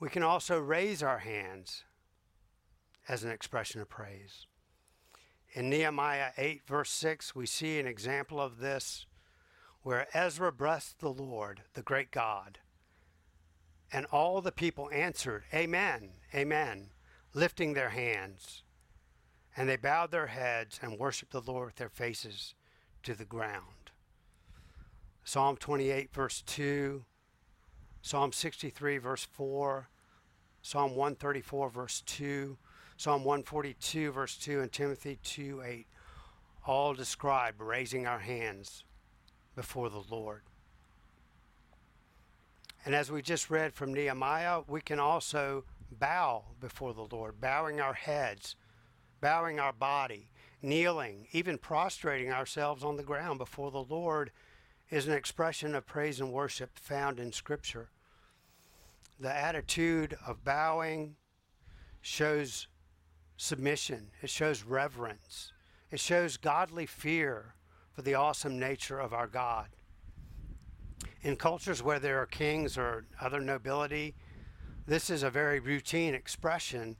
We 0.00 0.08
can 0.08 0.22
also 0.22 0.58
raise 0.58 1.02
our 1.02 1.18
hands 1.18 1.84
as 3.08 3.24
an 3.24 3.30
expression 3.30 3.80
of 3.80 3.88
praise. 3.88 4.46
In 5.52 5.70
Nehemiah 5.70 6.30
8, 6.36 6.62
verse 6.66 6.90
6, 6.90 7.34
we 7.34 7.46
see 7.46 7.78
an 7.78 7.86
example 7.86 8.40
of 8.40 8.58
this 8.58 9.06
where 9.82 10.06
Ezra 10.14 10.52
blessed 10.52 11.00
the 11.00 11.08
Lord, 11.08 11.62
the 11.74 11.82
great 11.82 12.10
God. 12.10 12.58
And 13.92 14.06
all 14.06 14.40
the 14.40 14.52
people 14.52 14.90
answered, 14.92 15.44
Amen, 15.52 16.10
Amen, 16.34 16.90
lifting 17.34 17.72
their 17.72 17.90
hands. 17.90 18.62
And 19.56 19.68
they 19.68 19.76
bowed 19.76 20.10
their 20.10 20.26
heads 20.26 20.78
and 20.82 20.98
worshiped 20.98 21.32
the 21.32 21.40
Lord 21.40 21.66
with 21.66 21.76
their 21.76 21.88
faces 21.88 22.54
to 23.02 23.14
the 23.14 23.24
ground. 23.24 23.90
Psalm 25.24 25.56
28, 25.56 26.12
verse 26.12 26.42
2, 26.46 27.04
Psalm 28.02 28.32
63, 28.32 28.98
verse 28.98 29.24
4, 29.24 29.88
Psalm 30.62 30.94
134, 30.94 31.70
verse 31.70 32.02
2, 32.06 32.56
Psalm 32.96 33.24
142, 33.24 34.10
verse 34.12 34.36
2, 34.36 34.60
and 34.60 34.72
Timothy 34.72 35.18
2, 35.22 35.62
8 35.64 35.86
all 36.68 36.92
describe 36.92 37.60
raising 37.60 38.06
our 38.06 38.18
hands 38.18 38.84
before 39.56 39.88
the 39.88 40.02
Lord. 40.10 40.42
And 42.88 42.94
as 42.94 43.12
we 43.12 43.20
just 43.20 43.50
read 43.50 43.74
from 43.74 43.92
Nehemiah, 43.92 44.62
we 44.66 44.80
can 44.80 44.98
also 44.98 45.64
bow 46.00 46.44
before 46.58 46.94
the 46.94 47.04
Lord, 47.14 47.38
bowing 47.38 47.82
our 47.82 47.92
heads, 47.92 48.56
bowing 49.20 49.60
our 49.60 49.74
body, 49.74 50.30
kneeling, 50.62 51.28
even 51.32 51.58
prostrating 51.58 52.32
ourselves 52.32 52.82
on 52.82 52.96
the 52.96 53.02
ground 53.02 53.40
before 53.40 53.70
the 53.70 53.82
Lord 53.82 54.30
is 54.88 55.06
an 55.06 55.12
expression 55.12 55.74
of 55.74 55.84
praise 55.84 56.18
and 56.18 56.32
worship 56.32 56.78
found 56.78 57.20
in 57.20 57.30
Scripture. 57.30 57.90
The 59.20 59.36
attitude 59.36 60.16
of 60.26 60.42
bowing 60.42 61.16
shows 62.00 62.68
submission, 63.36 64.12
it 64.22 64.30
shows 64.30 64.62
reverence, 64.62 65.52
it 65.90 66.00
shows 66.00 66.38
godly 66.38 66.86
fear 66.86 67.54
for 67.92 68.00
the 68.00 68.14
awesome 68.14 68.58
nature 68.58 68.98
of 68.98 69.12
our 69.12 69.26
God. 69.26 69.66
In 71.22 71.36
cultures 71.36 71.82
where 71.82 71.98
there 71.98 72.20
are 72.20 72.26
kings 72.26 72.78
or 72.78 73.04
other 73.20 73.40
nobility, 73.40 74.14
this 74.86 75.10
is 75.10 75.22
a 75.22 75.30
very 75.30 75.58
routine 75.58 76.14
expression 76.14 76.96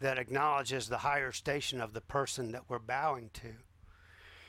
that 0.00 0.18
acknowledges 0.18 0.88
the 0.88 0.98
higher 0.98 1.32
station 1.32 1.80
of 1.80 1.92
the 1.92 2.00
person 2.00 2.52
that 2.52 2.62
we're 2.68 2.78
bowing 2.78 3.30
to. 3.34 3.48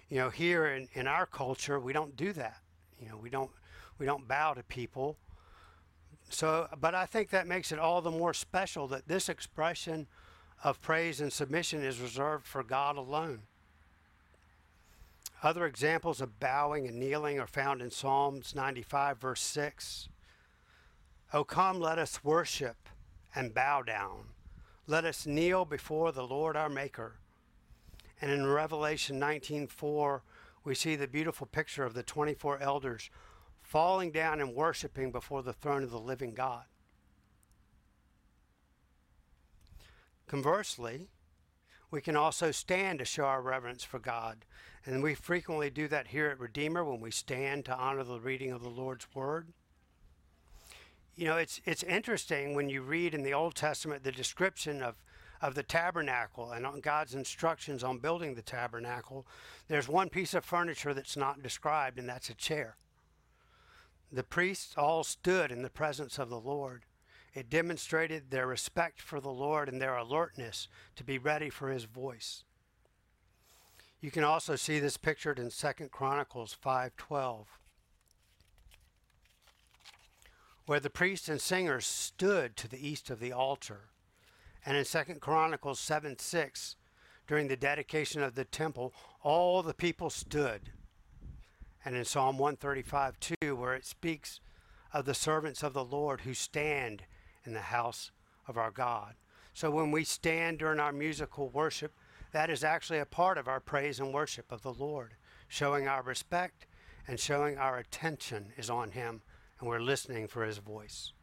You 0.10 0.18
know, 0.18 0.30
here 0.30 0.68
in, 0.68 0.88
in 0.94 1.08
our 1.08 1.26
culture, 1.26 1.80
we 1.80 1.94
don't 1.94 2.16
do 2.16 2.32
that. 2.34 2.58
You 3.00 3.10
know, 3.10 3.18
we 3.18 3.30
don't 3.30 3.52
we 3.98 4.06
don't 4.06 4.28
bow 4.28 4.54
to 4.54 4.64
people. 4.64 5.18
So, 6.30 6.68
but 6.80 6.94
I 6.94 7.06
think 7.06 7.30
that 7.30 7.48
makes 7.48 7.72
it 7.72 7.80
all 7.80 8.02
the 8.02 8.12
more 8.12 8.34
special 8.34 8.88
that 8.90 9.08
this 9.08 9.30
expression 9.30 10.08
of 10.64 10.82
praise 10.82 11.22
and 11.22 11.32
submission 11.32 11.84
is 11.84 12.00
reserved 12.00 12.46
for 12.46 12.64
God 12.64 12.98
alone. 12.98 13.42
Other 15.44 15.65
examples 15.65 16.20
of 16.20 16.39
bowing 16.39 16.88
and 16.88 17.00
kneeling 17.00 17.39
are 17.39 17.48
found 17.48 17.82
in 17.82 17.91
Psalms 17.91 18.56
95, 18.56 19.20
verse 19.20 19.41
6. 19.41 20.10
O 21.34 21.44
come, 21.44 21.79
let 21.79 22.00
us 22.00 22.24
worship 22.24 22.89
and 23.36 23.53
bow 23.53 23.84
down. 23.84 24.29
Let 24.88 25.06
us 25.06 25.27
kneel 25.27 25.65
before 25.65 26.12
the 26.12 26.25
Lord 26.25 26.56
our 26.56 26.70
Maker. 26.70 27.20
And 28.20 28.32
in 28.32 28.48
Revelation 28.48 29.20
19:4, 29.20 30.24
we 30.63 30.74
see 30.74 30.96
the 30.96 31.08
beautiful 31.08 31.46
picture 31.46 31.84
of 31.84 31.94
the 31.94 32.03
24 32.03 32.60
elders 32.60 33.12
falling 33.62 34.12
down 34.12 34.39
and 34.39 34.56
worshiping 34.56 35.12
before 35.12 35.44
the 35.44 35.53
throne 35.53 35.84
of 35.84 35.91
the 35.91 36.00
living 36.00 36.34
God. 36.34 36.65
Conversely, 40.26 41.10
we 41.89 42.02
can 42.02 42.15
also 42.15 42.52
stand 42.52 43.00
to 43.00 43.06
show 43.06 43.23
our 43.23 43.41
reverence 43.41 43.84
for 43.84 44.00
God. 44.00 44.45
And 44.86 45.04
we 45.04 45.15
frequently 45.15 45.69
do 45.69 45.88
that 45.89 46.08
here 46.08 46.28
at 46.28 46.39
Redeemer 46.39 46.84
when 46.84 47.02
we 47.02 47.12
stand 47.12 47.65
to 47.65 47.78
honor 47.78 48.04
the 48.04 48.19
reading 48.19 48.52
of 48.52 48.63
the 48.63 48.69
Lord's 48.69 49.08
Word. 49.13 49.47
You 51.15 51.26
know, 51.26 51.38
it's, 51.38 51.62
it's 51.65 51.84
interesting 51.84 52.54
when 52.54 52.69
you 52.69 52.82
read 52.82 53.13
in 53.13 53.23
the 53.23 53.34
Old 53.34 53.56
Testament 53.56 54.04
the 54.04 54.12
description 54.12 54.82
of, 54.82 54.95
of 55.41 55.56
the 55.56 55.63
tabernacle 55.63 56.52
and 56.52 56.65
on 56.65 56.80
God's 56.80 57.15
instructions 57.15 57.84
on 57.84 57.97
building 57.97 58.36
the 58.36 58.41
tabernacle. 58.41 59.26
There's 59.67 59.89
one 59.89 60.10
piece 60.10 60.34
of 60.34 60.45
furniture 60.45 60.93
that's 60.93 61.17
not 61.17 61.41
described, 61.41 61.97
and 61.97 62.08
that's 62.08 62.30
a 62.30 62.36
chair. 62.36 62.78
The 64.12 64.23
priests 64.23 64.76
all 64.78 65.04
stood 65.04 65.52
in 65.52 65.63
the 65.63 65.69
presence 65.69 66.17
of 66.17 66.30
the 66.30 66.39
Lord. 66.39 66.84
It 67.38 67.52
demonstrated 67.52 68.32
their 68.32 68.47
respect 68.47 69.00
for 69.00 69.21
the 69.21 69.30
Lord 69.30 69.69
and 69.69 69.80
their 69.80 69.95
alertness 69.95 70.67
to 70.95 71.04
be 71.04 71.19
ready 71.19 71.52
for 71.52 71.69
his 71.69 71.84
voice. 71.84 72.43
You 74.02 74.10
can 74.10 74.23
also 74.23 74.56
see 74.56 74.80
this 74.80 74.97
pictured 74.97 75.38
in 75.38 75.52
2 75.52 75.91
Chronicles 75.91 76.56
5:12, 76.56 77.45
where 80.65 80.80
the 80.80 80.89
priests 80.89 81.30
and 81.30 81.39
singers 81.39 81.86
stood 81.86 82.58
to 82.58 82.67
the 82.67 82.88
east 82.88 83.12
of 83.12 83.19
the 83.19 83.34
altar. 83.34 83.91
And 84.65 84.76
in 84.76 84.84
2 84.84 85.21
Chronicles 85.21 85.80
7:6, 85.80 86.76
during 87.28 87.50
the 87.50 87.56
dedication 87.56 88.23
of 88.23 88.34
the 88.34 88.45
temple, 88.45 88.95
all 89.21 89.62
the 89.62 89.76
people 89.76 90.10
stood. 90.10 90.73
And 91.86 91.95
in 91.95 92.04
Psalm 92.04 92.39
135:2, 92.39 93.56
where 93.56 93.76
it 93.76 93.86
speaks 93.86 94.39
of 94.91 95.06
the 95.06 95.13
servants 95.13 95.62
of 95.62 95.73
the 95.73 95.86
Lord 95.86 96.21
who 96.21 96.34
stand 96.34 97.06
in 97.48 97.54
the 97.54 97.62
house 97.62 98.12
of 98.48 98.58
our 98.58 98.70
God. 98.70 99.16
So 99.54 99.72
when 99.72 99.90
we 99.90 100.04
stand 100.04 100.60
during 100.60 100.80
our 100.80 100.92
musical 100.92 101.50
worship, 101.50 101.94
that 102.32 102.52
is 102.52 102.64
actually 102.64 103.00
a 103.00 103.06
part 103.06 103.40
of 103.40 103.48
our 103.48 103.60
praise 103.60 104.00
and 104.00 104.14
worship 104.14 104.52
of 104.52 104.62
the 104.62 104.74
Lord, 104.74 105.16
showing 105.48 105.88
our 105.88 106.04
respect 106.04 106.68
and 107.08 107.20
showing 107.20 107.58
our 107.58 107.80
attention 107.80 108.52
is 108.58 108.70
on 108.70 108.92
Him 108.92 109.22
and 109.60 109.68
we're 109.68 109.80
listening 109.80 110.28
for 110.28 110.46
His 110.46 110.60
voice. 110.60 111.14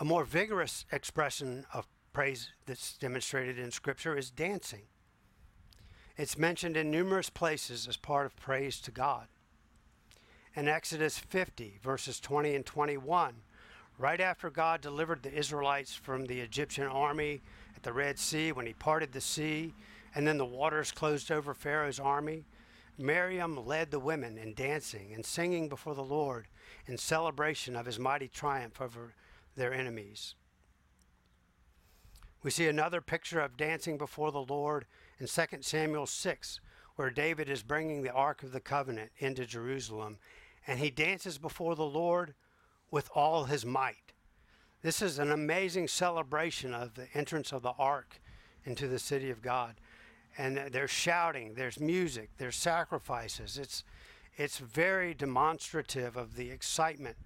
A 0.00 0.04
more 0.04 0.24
vigorous 0.24 0.84
expression 0.90 1.66
of 1.72 1.86
praise 2.12 2.48
that's 2.66 2.96
demonstrated 2.96 3.58
in 3.58 3.70
Scripture 3.70 4.16
is 4.16 4.30
dancing. 4.30 4.82
It's 6.16 6.36
mentioned 6.36 6.76
in 6.76 6.90
numerous 6.90 7.30
places 7.30 7.86
as 7.86 7.96
part 7.96 8.26
of 8.26 8.36
praise 8.36 8.80
to 8.80 8.90
God. 8.90 9.28
In 10.54 10.68
Exodus 10.68 11.18
50, 11.18 11.78
verses 11.82 12.20
20 12.20 12.54
and 12.54 12.66
21, 12.66 13.36
right 13.98 14.20
after 14.20 14.50
God 14.50 14.80
delivered 14.80 15.22
the 15.22 15.32
Israelites 15.32 15.94
from 15.94 16.26
the 16.26 16.40
Egyptian 16.40 16.86
army 16.86 17.42
at 17.76 17.82
the 17.82 17.92
Red 17.92 18.18
Sea, 18.18 18.52
when 18.52 18.66
he 18.66 18.72
parted 18.72 19.12
the 19.12 19.20
sea, 19.20 19.74
and 20.14 20.26
then 20.26 20.38
the 20.38 20.44
waters 20.44 20.92
closed 20.92 21.30
over 21.30 21.54
Pharaoh's 21.54 22.00
army, 22.00 22.44
Miriam 22.98 23.66
led 23.66 23.90
the 23.90 23.98
women 23.98 24.36
in 24.36 24.54
dancing 24.54 25.12
and 25.14 25.24
singing 25.24 25.68
before 25.68 25.94
the 25.94 26.04
Lord 26.04 26.46
in 26.86 26.98
celebration 26.98 27.74
of 27.74 27.86
his 27.86 27.98
mighty 27.98 28.28
triumph 28.28 28.80
over 28.80 29.14
their 29.56 29.72
enemies. 29.72 30.34
We 32.42 32.50
see 32.50 32.66
another 32.66 33.00
picture 33.00 33.40
of 33.40 33.56
dancing 33.56 33.98
before 33.98 34.32
the 34.32 34.42
Lord 34.42 34.86
in 35.18 35.26
2 35.26 35.42
Samuel 35.60 36.06
6, 36.06 36.60
where 36.96 37.10
David 37.10 37.48
is 37.48 37.62
bringing 37.62 38.02
the 38.02 38.12
Ark 38.12 38.42
of 38.42 38.52
the 38.52 38.60
Covenant 38.60 39.12
into 39.18 39.46
Jerusalem, 39.46 40.18
and 40.66 40.78
he 40.78 40.90
dances 40.90 41.38
before 41.38 41.74
the 41.74 41.86
Lord 41.86 42.34
with 42.92 43.10
all 43.16 43.44
his 43.44 43.66
might. 43.66 44.12
This 44.82 45.02
is 45.02 45.18
an 45.18 45.32
amazing 45.32 45.88
celebration 45.88 46.74
of 46.74 46.94
the 46.94 47.08
entrance 47.14 47.50
of 47.50 47.62
the 47.62 47.72
ark 47.78 48.20
into 48.64 48.86
the 48.86 48.98
city 48.98 49.30
of 49.30 49.42
God. 49.42 49.76
And 50.38 50.58
uh, 50.58 50.62
there's 50.70 50.90
shouting, 50.90 51.54
there's 51.54 51.80
music, 51.80 52.30
there's 52.38 52.56
sacrifices. 52.56 53.58
It's, 53.58 53.82
it's 54.36 54.58
very 54.58 55.14
demonstrative 55.14 56.16
of 56.16 56.36
the 56.36 56.50
excitement 56.50 57.16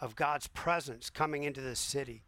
of 0.00 0.16
God's 0.16 0.48
presence 0.48 1.08
coming 1.08 1.44
into 1.44 1.60
the 1.60 1.76
city. 1.76 2.24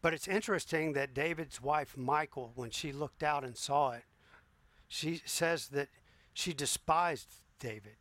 But 0.00 0.14
it's 0.14 0.28
interesting 0.28 0.94
that 0.94 1.14
David's 1.14 1.60
wife, 1.60 1.96
Michal, 1.96 2.52
when 2.54 2.70
she 2.70 2.92
looked 2.92 3.22
out 3.22 3.44
and 3.44 3.56
saw 3.56 3.92
it, 3.92 4.04
she 4.88 5.20
says 5.26 5.68
that 5.68 5.88
she 6.32 6.54
despised 6.54 7.28
David 7.58 7.96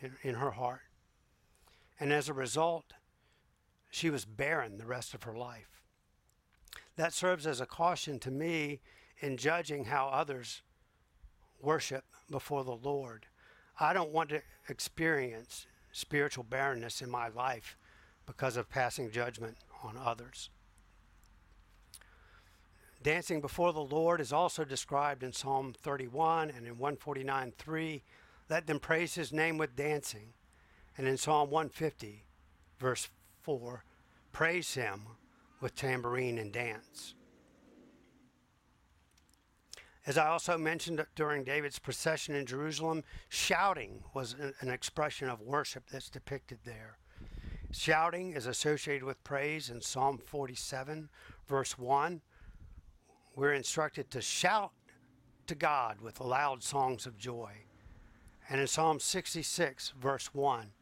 in, 0.00 0.12
in 0.22 0.34
her 0.36 0.52
heart. 0.52 0.80
And 2.00 2.12
as 2.12 2.28
a 2.28 2.34
result, 2.34 2.92
she 3.90 4.10
was 4.10 4.24
barren 4.24 4.78
the 4.78 4.86
rest 4.86 5.14
of 5.14 5.24
her 5.24 5.34
life. 5.34 5.82
That 6.96 7.12
serves 7.12 7.46
as 7.46 7.60
a 7.60 7.66
caution 7.66 8.18
to 8.20 8.30
me 8.30 8.80
in 9.20 9.36
judging 9.36 9.84
how 9.84 10.08
others 10.08 10.62
worship 11.60 12.04
before 12.30 12.64
the 12.64 12.76
Lord. 12.76 13.26
I 13.80 13.92
don't 13.92 14.12
want 14.12 14.30
to 14.30 14.42
experience 14.68 15.66
spiritual 15.92 16.44
barrenness 16.44 17.02
in 17.02 17.10
my 17.10 17.28
life 17.28 17.76
because 18.26 18.56
of 18.56 18.68
passing 18.68 19.10
judgment 19.10 19.56
on 19.82 19.96
others. 19.96 20.50
Dancing 23.02 23.40
before 23.40 23.72
the 23.72 23.80
Lord 23.80 24.20
is 24.20 24.32
also 24.32 24.64
described 24.64 25.22
in 25.22 25.32
Psalm 25.32 25.72
31 25.72 26.50
and 26.50 26.66
in 26.66 26.78
149 26.78 27.52
3. 27.56 28.02
Let 28.50 28.66
them 28.66 28.80
praise 28.80 29.14
his 29.14 29.32
name 29.32 29.56
with 29.56 29.76
dancing. 29.76 30.32
And 30.98 31.06
in 31.06 31.16
Psalm 31.16 31.48
150, 31.48 32.24
verse 32.80 33.08
4, 33.42 33.84
praise 34.32 34.74
him 34.74 35.02
with 35.60 35.76
tambourine 35.76 36.38
and 36.38 36.52
dance. 36.52 37.14
As 40.06 40.18
I 40.18 40.26
also 40.26 40.58
mentioned 40.58 41.04
during 41.14 41.44
David's 41.44 41.78
procession 41.78 42.34
in 42.34 42.46
Jerusalem, 42.46 43.04
shouting 43.28 44.02
was 44.12 44.34
an 44.60 44.70
expression 44.70 45.28
of 45.28 45.40
worship 45.40 45.84
that's 45.90 46.10
depicted 46.10 46.58
there. 46.64 46.98
Shouting 47.70 48.32
is 48.32 48.46
associated 48.46 49.04
with 49.04 49.22
praise 49.22 49.70
in 49.70 49.82
Psalm 49.82 50.18
47, 50.18 51.10
verse 51.46 51.78
1. 51.78 52.22
We're 53.36 53.52
instructed 53.52 54.10
to 54.10 54.20
shout 54.20 54.72
to 55.46 55.54
God 55.54 56.00
with 56.00 56.20
loud 56.20 56.62
songs 56.62 57.06
of 57.06 57.18
joy. 57.18 57.52
And 58.48 58.60
in 58.60 58.66
Psalm 58.66 58.98
66, 58.98 59.92
verse 60.00 60.32
1, 60.32 60.72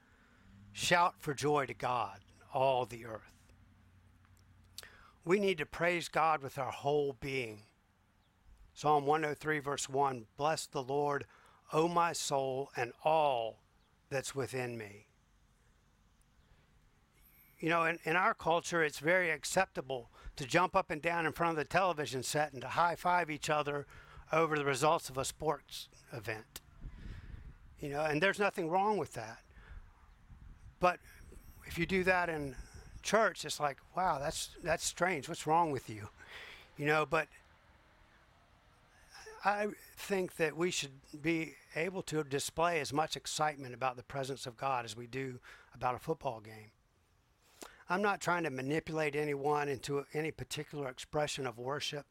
shout 0.76 1.14
for 1.18 1.32
joy 1.32 1.64
to 1.64 1.72
God, 1.72 2.18
all 2.52 2.84
the 2.84 3.06
earth. 3.06 3.32
We 5.24 5.40
need 5.40 5.58
to 5.58 5.66
praise 5.66 6.08
God 6.08 6.42
with 6.42 6.58
our 6.58 6.70
whole 6.70 7.16
being. 7.18 7.62
Psalm 8.74 9.06
103, 9.06 9.58
verse 9.58 9.88
1 9.88 10.26
Bless 10.36 10.66
the 10.66 10.82
Lord, 10.82 11.24
O 11.72 11.88
my 11.88 12.12
soul, 12.12 12.70
and 12.76 12.92
all 13.04 13.62
that's 14.10 14.34
within 14.34 14.76
me. 14.76 15.06
You 17.58 17.70
know, 17.70 17.84
in, 17.84 17.98
in 18.04 18.14
our 18.14 18.34
culture, 18.34 18.84
it's 18.84 18.98
very 18.98 19.30
acceptable 19.30 20.10
to 20.36 20.44
jump 20.44 20.76
up 20.76 20.90
and 20.90 21.00
down 21.00 21.24
in 21.24 21.32
front 21.32 21.52
of 21.52 21.56
the 21.56 21.64
television 21.64 22.22
set 22.22 22.52
and 22.52 22.60
to 22.60 22.68
high 22.68 22.96
five 22.96 23.30
each 23.30 23.48
other 23.48 23.86
over 24.30 24.58
the 24.58 24.64
results 24.64 25.08
of 25.08 25.16
a 25.16 25.24
sports 25.24 25.88
event. 26.12 26.60
You 27.80 27.88
know, 27.88 28.04
and 28.04 28.22
there's 28.22 28.38
nothing 28.38 28.68
wrong 28.68 28.98
with 28.98 29.14
that. 29.14 29.38
But 30.80 30.98
if 31.66 31.78
you 31.78 31.86
do 31.86 32.04
that 32.04 32.28
in 32.28 32.54
church, 33.02 33.44
it's 33.44 33.60
like, 33.60 33.78
wow, 33.96 34.18
that's 34.18 34.50
that's 34.62 34.84
strange. 34.84 35.28
What's 35.28 35.46
wrong 35.46 35.70
with 35.70 35.88
you? 35.88 36.08
You 36.76 36.86
know, 36.86 37.06
but 37.06 37.28
I 39.44 39.68
think 39.96 40.36
that 40.36 40.56
we 40.56 40.70
should 40.70 40.90
be 41.22 41.54
able 41.74 42.02
to 42.02 42.24
display 42.24 42.80
as 42.80 42.92
much 42.92 43.16
excitement 43.16 43.74
about 43.74 43.96
the 43.96 44.02
presence 44.02 44.46
of 44.46 44.56
God 44.56 44.84
as 44.84 44.96
we 44.96 45.06
do 45.06 45.38
about 45.74 45.94
a 45.94 45.98
football 45.98 46.40
game. 46.40 46.72
I'm 47.88 48.02
not 48.02 48.20
trying 48.20 48.42
to 48.42 48.50
manipulate 48.50 49.14
anyone 49.14 49.68
into 49.68 50.04
any 50.12 50.32
particular 50.32 50.88
expression 50.88 51.46
of 51.46 51.58
worship, 51.58 52.06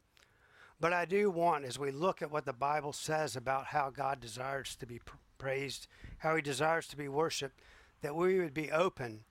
but 0.80 0.94
I 0.94 1.04
do 1.04 1.30
want, 1.30 1.66
as 1.66 1.78
we 1.78 1.90
look 1.90 2.22
at 2.22 2.30
what 2.30 2.46
the 2.46 2.52
Bible 2.54 2.94
says 2.94 3.36
about 3.36 3.66
how 3.66 3.90
God 3.90 4.20
desires 4.20 4.74
to 4.76 4.86
be 4.86 5.00
praised, 5.36 5.86
how 6.18 6.36
He 6.36 6.42
desires 6.42 6.86
to 6.88 6.96
be 6.96 7.08
worshiped, 7.08 7.60
that 8.02 8.14
we 8.14 8.38
would 8.38 8.54
be 8.54 8.70
open 8.70 9.24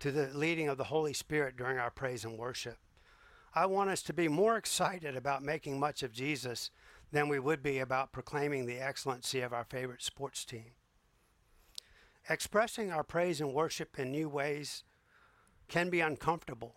to 0.00 0.10
the 0.10 0.30
leading 0.34 0.68
of 0.68 0.78
the 0.78 0.84
Holy 0.84 1.12
Spirit 1.12 1.56
during 1.56 1.78
our 1.78 1.90
praise 1.90 2.24
and 2.24 2.38
worship. 2.38 2.78
I 3.54 3.66
want 3.66 3.90
us 3.90 4.02
to 4.04 4.12
be 4.12 4.28
more 4.28 4.56
excited 4.56 5.16
about 5.16 5.42
making 5.42 5.78
much 5.78 6.02
of 6.02 6.12
Jesus 6.12 6.70
than 7.12 7.28
we 7.28 7.38
would 7.38 7.62
be 7.62 7.78
about 7.78 8.12
proclaiming 8.12 8.66
the 8.66 8.78
excellency 8.78 9.40
of 9.40 9.52
our 9.52 9.64
favorite 9.64 10.02
sports 10.02 10.44
team. 10.44 10.72
Expressing 12.28 12.92
our 12.92 13.02
praise 13.02 13.40
and 13.40 13.52
worship 13.52 13.98
in 13.98 14.12
new 14.12 14.28
ways 14.28 14.84
can 15.68 15.90
be 15.90 16.00
uncomfortable, 16.00 16.76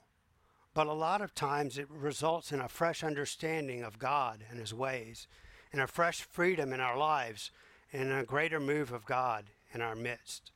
but 0.73 0.87
a 0.87 0.93
lot 0.93 1.21
of 1.21 1.35
times 1.35 1.77
it 1.77 1.89
results 1.89 2.51
in 2.51 2.59
a 2.59 2.67
fresh 2.67 3.03
understanding 3.03 3.83
of 3.83 3.99
God 3.99 4.43
and 4.49 4.59
His 4.59 4.73
ways, 4.73 5.27
and 5.71 5.81
a 5.81 5.87
fresh 5.87 6.21
freedom 6.21 6.73
in 6.73 6.79
our 6.79 6.97
lives, 6.97 7.51
and 7.91 8.11
a 8.11 8.23
greater 8.23 8.59
move 8.59 8.91
of 8.91 9.05
God 9.05 9.45
in 9.73 9.81
our 9.81 9.95
midst. 9.95 10.51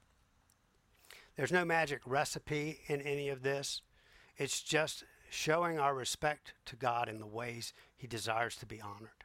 There's 1.38 1.52
no 1.52 1.64
magic 1.64 2.02
recipe 2.06 2.80
in 2.88 3.02
any 3.02 3.30
of 3.30 3.44
this. 3.44 3.82
It's 4.38 4.62
just 4.62 5.04
showing 5.30 5.80
our 5.80 5.94
respect 5.94 6.54
to 6.66 6.76
God 6.76 7.08
in 7.08 7.20
the 7.20 7.28
ways 7.28 7.74
He 7.96 8.08
desires 8.08 8.56
to 8.58 8.66
be 8.66 8.82
honored. 8.82 9.24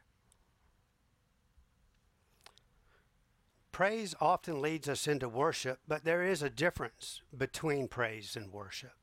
Praise 3.71 4.13
often 4.21 4.61
leads 4.61 4.87
us 4.87 5.07
into 5.07 5.27
worship, 5.27 5.79
but 5.87 6.03
there 6.03 6.23
is 6.23 6.43
a 6.43 6.49
difference 6.49 7.21
between 7.35 7.87
praise 7.87 8.35
and 8.35 8.53
worship. 8.53 8.93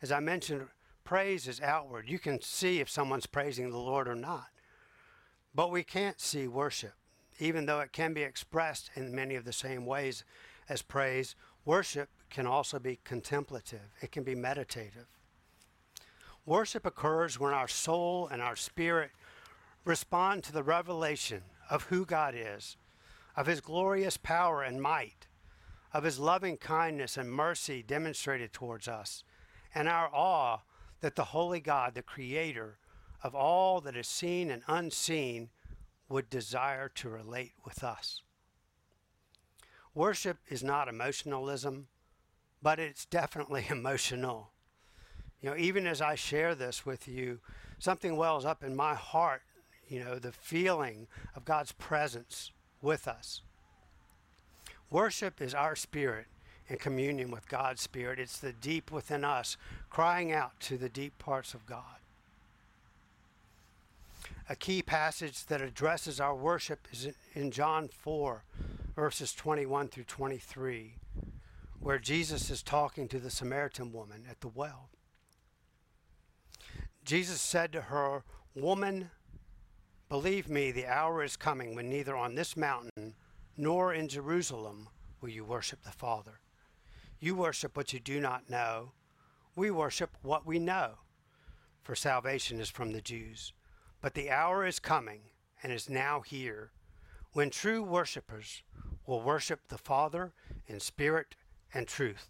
As 0.00 0.10
I 0.10 0.18
mentioned, 0.20 0.68
praise 1.04 1.46
is 1.46 1.60
outward. 1.60 2.08
You 2.08 2.18
can 2.18 2.40
see 2.40 2.80
if 2.80 2.88
someone's 2.88 3.26
praising 3.26 3.70
the 3.70 3.76
Lord 3.76 4.08
or 4.08 4.14
not. 4.14 4.46
But 5.54 5.70
we 5.70 5.84
can't 5.84 6.18
see 6.18 6.48
worship, 6.48 6.94
even 7.38 7.66
though 7.66 7.80
it 7.80 7.92
can 7.92 8.14
be 8.14 8.22
expressed 8.22 8.90
in 8.96 9.14
many 9.14 9.34
of 9.34 9.44
the 9.44 9.52
same 9.52 9.84
ways 9.84 10.24
as 10.70 10.80
praise. 10.80 11.36
Worship 11.66 12.08
can 12.32 12.46
also 12.46 12.78
be 12.78 12.98
contemplative, 13.04 13.94
it 14.00 14.10
can 14.10 14.24
be 14.24 14.34
meditative. 14.34 15.06
Worship 16.44 16.84
occurs 16.84 17.38
when 17.38 17.54
our 17.54 17.68
soul 17.68 18.26
and 18.26 18.42
our 18.42 18.56
spirit 18.56 19.10
respond 19.84 20.42
to 20.44 20.52
the 20.52 20.64
revelation 20.64 21.42
of 21.70 21.84
who 21.84 22.04
God 22.04 22.34
is 22.36 22.76
of 23.36 23.46
his 23.46 23.60
glorious 23.60 24.16
power 24.16 24.62
and 24.62 24.82
might, 24.82 25.26
of 25.92 26.04
his 26.04 26.18
loving 26.18 26.56
kindness 26.56 27.16
and 27.16 27.30
mercy 27.30 27.82
demonstrated 27.82 28.52
towards 28.52 28.88
us, 28.88 29.24
and 29.74 29.88
our 29.88 30.10
awe 30.12 30.58
that 31.00 31.16
the 31.16 31.24
holy 31.24 31.60
God, 31.60 31.94
the 31.94 32.02
creator 32.02 32.78
of 33.22 33.34
all 33.34 33.80
that 33.80 33.96
is 33.96 34.08
seen 34.08 34.50
and 34.50 34.62
unseen, 34.66 35.48
would 36.08 36.28
desire 36.28 36.88
to 36.88 37.08
relate 37.08 37.52
with 37.64 37.82
us. 37.82 38.22
Worship 39.94 40.38
is 40.48 40.62
not 40.62 40.88
emotionalism, 40.88 41.88
but 42.62 42.78
it's 42.78 43.04
definitely 43.04 43.66
emotional. 43.70 44.50
You 45.40 45.50
know, 45.50 45.56
even 45.56 45.86
as 45.86 46.00
I 46.00 46.14
share 46.14 46.54
this 46.54 46.86
with 46.86 47.08
you, 47.08 47.40
something 47.78 48.16
wells 48.16 48.44
up 48.44 48.62
in 48.62 48.76
my 48.76 48.94
heart, 48.94 49.42
you 49.88 50.02
know, 50.02 50.18
the 50.18 50.32
feeling 50.32 51.08
of 51.34 51.44
God's 51.44 51.72
presence 51.72 52.52
with 52.80 53.08
us. 53.08 53.42
Worship 54.90 55.40
is 55.40 55.54
our 55.54 55.74
spirit 55.74 56.26
in 56.68 56.76
communion 56.76 57.30
with 57.30 57.48
God's 57.48 57.80
spirit. 57.80 58.18
It's 58.18 58.38
the 58.38 58.52
deep 58.52 58.92
within 58.92 59.24
us 59.24 59.56
crying 59.90 60.32
out 60.32 60.58
to 60.60 60.76
the 60.76 60.88
deep 60.88 61.18
parts 61.18 61.54
of 61.54 61.66
God. 61.66 61.96
A 64.48 64.56
key 64.56 64.82
passage 64.82 65.46
that 65.46 65.62
addresses 65.62 66.20
our 66.20 66.34
worship 66.34 66.86
is 66.92 67.08
in 67.34 67.50
John 67.50 67.88
4, 67.88 68.44
verses 68.94 69.32
21 69.32 69.88
through 69.88 70.04
23, 70.04 70.94
where 71.82 71.98
Jesus 71.98 72.48
is 72.48 72.62
talking 72.62 73.08
to 73.08 73.18
the 73.18 73.30
Samaritan 73.30 73.92
woman 73.92 74.24
at 74.30 74.40
the 74.40 74.48
well. 74.48 74.88
Jesus 77.04 77.40
said 77.40 77.72
to 77.72 77.82
her, 77.82 78.22
Woman, 78.54 79.10
Believe 80.08 80.48
me, 80.48 80.70
the 80.70 80.86
hour 80.86 81.24
is 81.24 81.36
coming 81.36 81.74
when 81.74 81.88
neither 81.88 82.14
on 82.14 82.34
this 82.34 82.56
mountain 82.56 83.14
nor 83.56 83.92
in 83.92 84.08
Jerusalem 84.08 84.88
will 85.20 85.30
you 85.30 85.44
worship 85.44 85.82
the 85.82 85.90
Father. 85.90 86.38
You 87.18 87.34
worship 87.34 87.76
what 87.76 87.92
you 87.92 87.98
do 87.98 88.20
not 88.20 88.48
know. 88.48 88.92
We 89.56 89.70
worship 89.70 90.10
what 90.22 90.46
we 90.46 90.58
know, 90.58 90.98
for 91.82 91.94
salvation 91.94 92.60
is 92.60 92.70
from 92.70 92.92
the 92.92 93.00
Jews. 93.00 93.52
But 94.00 94.14
the 94.14 94.30
hour 94.30 94.64
is 94.64 94.78
coming 94.78 95.20
and 95.62 95.72
is 95.72 95.90
now 95.90 96.20
here 96.20 96.70
when 97.32 97.50
true 97.50 97.82
worshippers 97.82 98.62
will 99.06 99.22
worship 99.22 99.60
the 99.68 99.78
Father 99.78 100.32
in 100.66 100.78
spirit 100.78 101.34
and 101.74 101.86
truth. 101.86 102.28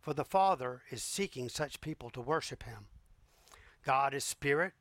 For 0.00 0.14
the 0.14 0.24
Father 0.24 0.82
is 0.90 1.02
seeking 1.02 1.48
such 1.48 1.80
people 1.80 2.10
to 2.10 2.20
worship 2.20 2.62
him. 2.62 2.86
God 3.84 4.14
is 4.14 4.24
spirit, 4.24 4.72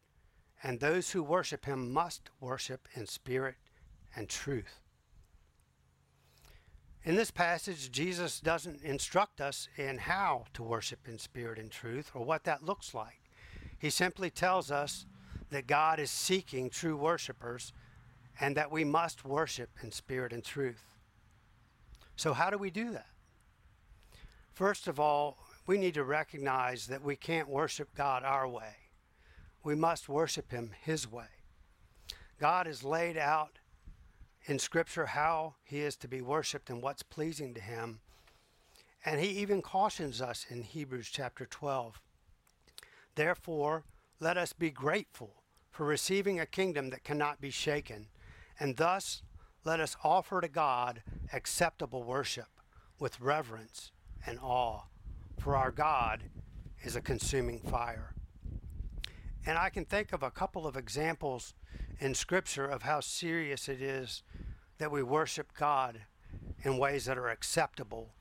and 0.63 0.79
those 0.79 1.11
who 1.11 1.23
worship 1.23 1.65
him 1.65 1.91
must 1.91 2.29
worship 2.39 2.87
in 2.93 3.05
spirit 3.07 3.55
and 4.15 4.29
truth. 4.29 4.81
In 7.03 7.15
this 7.15 7.31
passage, 7.31 7.91
Jesus 7.91 8.39
doesn't 8.39 8.81
instruct 8.83 9.39
us 9.39 9.69
in 9.77 9.97
how 9.97 10.45
to 10.53 10.63
worship 10.63 11.07
in 11.07 11.17
spirit 11.17 11.57
and 11.57 11.71
truth 11.71 12.11
or 12.13 12.25
what 12.25 12.43
that 12.43 12.63
looks 12.63 12.93
like. 12.93 13.21
He 13.77 13.89
simply 13.89 14.29
tells 14.29 14.69
us 14.69 15.05
that 15.49 15.65
God 15.65 15.99
is 15.99 16.11
seeking 16.11 16.69
true 16.69 16.97
worshipers 16.97 17.71
and 18.39 18.55
that 18.57 18.71
we 18.71 18.83
must 18.83 19.25
worship 19.25 19.69
in 19.81 19.91
spirit 19.91 20.33
and 20.33 20.43
truth. 20.43 20.97
So, 22.15 22.33
how 22.33 22.49
do 22.49 22.57
we 22.57 22.69
do 22.69 22.91
that? 22.91 23.07
First 24.53 24.87
of 24.87 24.99
all, 24.99 25.37
we 25.65 25.77
need 25.77 25.93
to 25.93 26.03
recognize 26.03 26.87
that 26.87 27.03
we 27.03 27.15
can't 27.15 27.47
worship 27.47 27.89
God 27.95 28.23
our 28.23 28.47
way 28.47 28.89
we 29.63 29.75
must 29.75 30.09
worship 30.09 30.51
him 30.51 30.71
his 30.81 31.11
way. 31.11 31.27
God 32.39 32.65
has 32.65 32.83
laid 32.83 33.17
out 33.17 33.59
in 34.45 34.57
Scripture 34.57 35.07
how 35.07 35.55
he 35.63 35.81
is 35.81 35.95
to 35.97 36.07
be 36.07 36.21
worshiped 36.21 36.69
and 36.69 36.81
what's 36.81 37.03
pleasing 37.03 37.53
to 37.53 37.61
him. 37.61 37.99
And 39.05 39.19
he 39.19 39.27
even 39.27 39.61
cautions 39.61 40.21
us 40.21 40.45
in 40.49 40.63
Hebrews 40.63 41.09
chapter 41.11 41.45
12. 41.45 41.99
Therefore, 43.15 43.83
let 44.19 44.37
us 44.37 44.53
be 44.53 44.71
grateful 44.71 45.43
for 45.71 45.85
receiving 45.85 46.39
a 46.39 46.45
kingdom 46.45 46.89
that 46.89 47.03
cannot 47.03 47.41
be 47.41 47.49
shaken, 47.49 48.07
and 48.59 48.77
thus 48.77 49.21
let 49.63 49.79
us 49.79 49.95
offer 50.03 50.41
to 50.41 50.47
God 50.47 51.03
acceptable 51.31 52.03
worship 52.03 52.47
with 52.97 53.21
reverence 53.21 53.91
and 54.25 54.39
awe, 54.41 54.81
for 55.39 55.55
our 55.55 55.71
God 55.71 56.23
is 56.83 56.95
a 56.95 57.01
consuming 57.01 57.59
fire. 57.59 58.13
And 59.45 59.57
I 59.57 59.69
can 59.69 59.85
think 59.85 60.13
of 60.13 60.23
a 60.23 60.31
couple 60.31 60.67
of 60.67 60.75
examples 60.75 61.53
in 61.99 62.13
Scripture 62.13 62.65
of 62.65 62.83
how 62.83 62.99
serious 62.99 63.67
it 63.67 63.81
is 63.81 64.23
that 64.77 64.91
we 64.91 65.03
worship 65.03 65.53
God 65.57 66.01
in 66.63 66.77
ways 66.77 67.05
that 67.05 67.17
are 67.17 67.29
acceptable. 67.29 68.13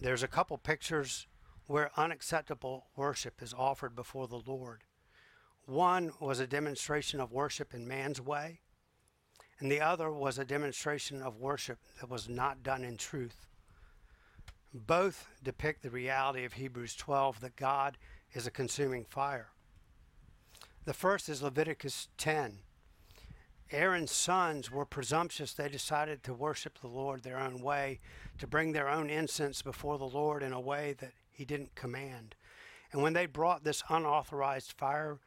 There's 0.00 0.22
a 0.22 0.28
couple 0.28 0.56
pictures 0.58 1.26
where 1.66 1.90
unacceptable 1.96 2.86
worship 2.96 3.42
is 3.42 3.52
offered 3.52 3.94
before 3.94 4.28
the 4.28 4.40
Lord. 4.46 4.84
One 5.66 6.12
was 6.20 6.40
a 6.40 6.46
demonstration 6.46 7.20
of 7.20 7.32
worship 7.32 7.74
in 7.74 7.86
man's 7.86 8.20
way, 8.20 8.60
and 9.60 9.70
the 9.70 9.80
other 9.80 10.10
was 10.10 10.38
a 10.38 10.44
demonstration 10.44 11.20
of 11.20 11.36
worship 11.36 11.78
that 12.00 12.08
was 12.08 12.28
not 12.28 12.62
done 12.62 12.84
in 12.84 12.96
truth. 12.96 13.46
Both 14.74 15.28
depict 15.42 15.82
the 15.82 15.90
reality 15.90 16.44
of 16.44 16.54
Hebrews 16.54 16.94
12 16.94 17.40
that 17.40 17.56
God 17.56 17.96
is 18.32 18.46
a 18.46 18.50
consuming 18.50 19.04
fire. 19.04 19.48
The 20.84 20.94
first 20.94 21.28
is 21.28 21.42
Leviticus 21.42 22.08
10. 22.18 22.58
Aaron's 23.70 24.12
sons 24.12 24.70
were 24.70 24.86
presumptuous. 24.86 25.52
They 25.52 25.68
decided 25.68 26.22
to 26.22 26.32
worship 26.32 26.78
the 26.80 26.88
Lord 26.88 27.22
their 27.22 27.38
own 27.38 27.60
way, 27.60 28.00
to 28.38 28.46
bring 28.46 28.72
their 28.72 28.88
own 28.88 29.10
incense 29.10 29.60
before 29.60 29.98
the 29.98 30.08
Lord 30.08 30.42
in 30.42 30.52
a 30.52 30.60
way 30.60 30.94
that 31.00 31.12
he 31.30 31.44
didn't 31.44 31.74
command. 31.74 32.34
And 32.92 33.02
when 33.02 33.12
they 33.12 33.26
brought 33.26 33.64
this 33.64 33.82
unauthorized 33.88 34.72
fire 34.72 35.18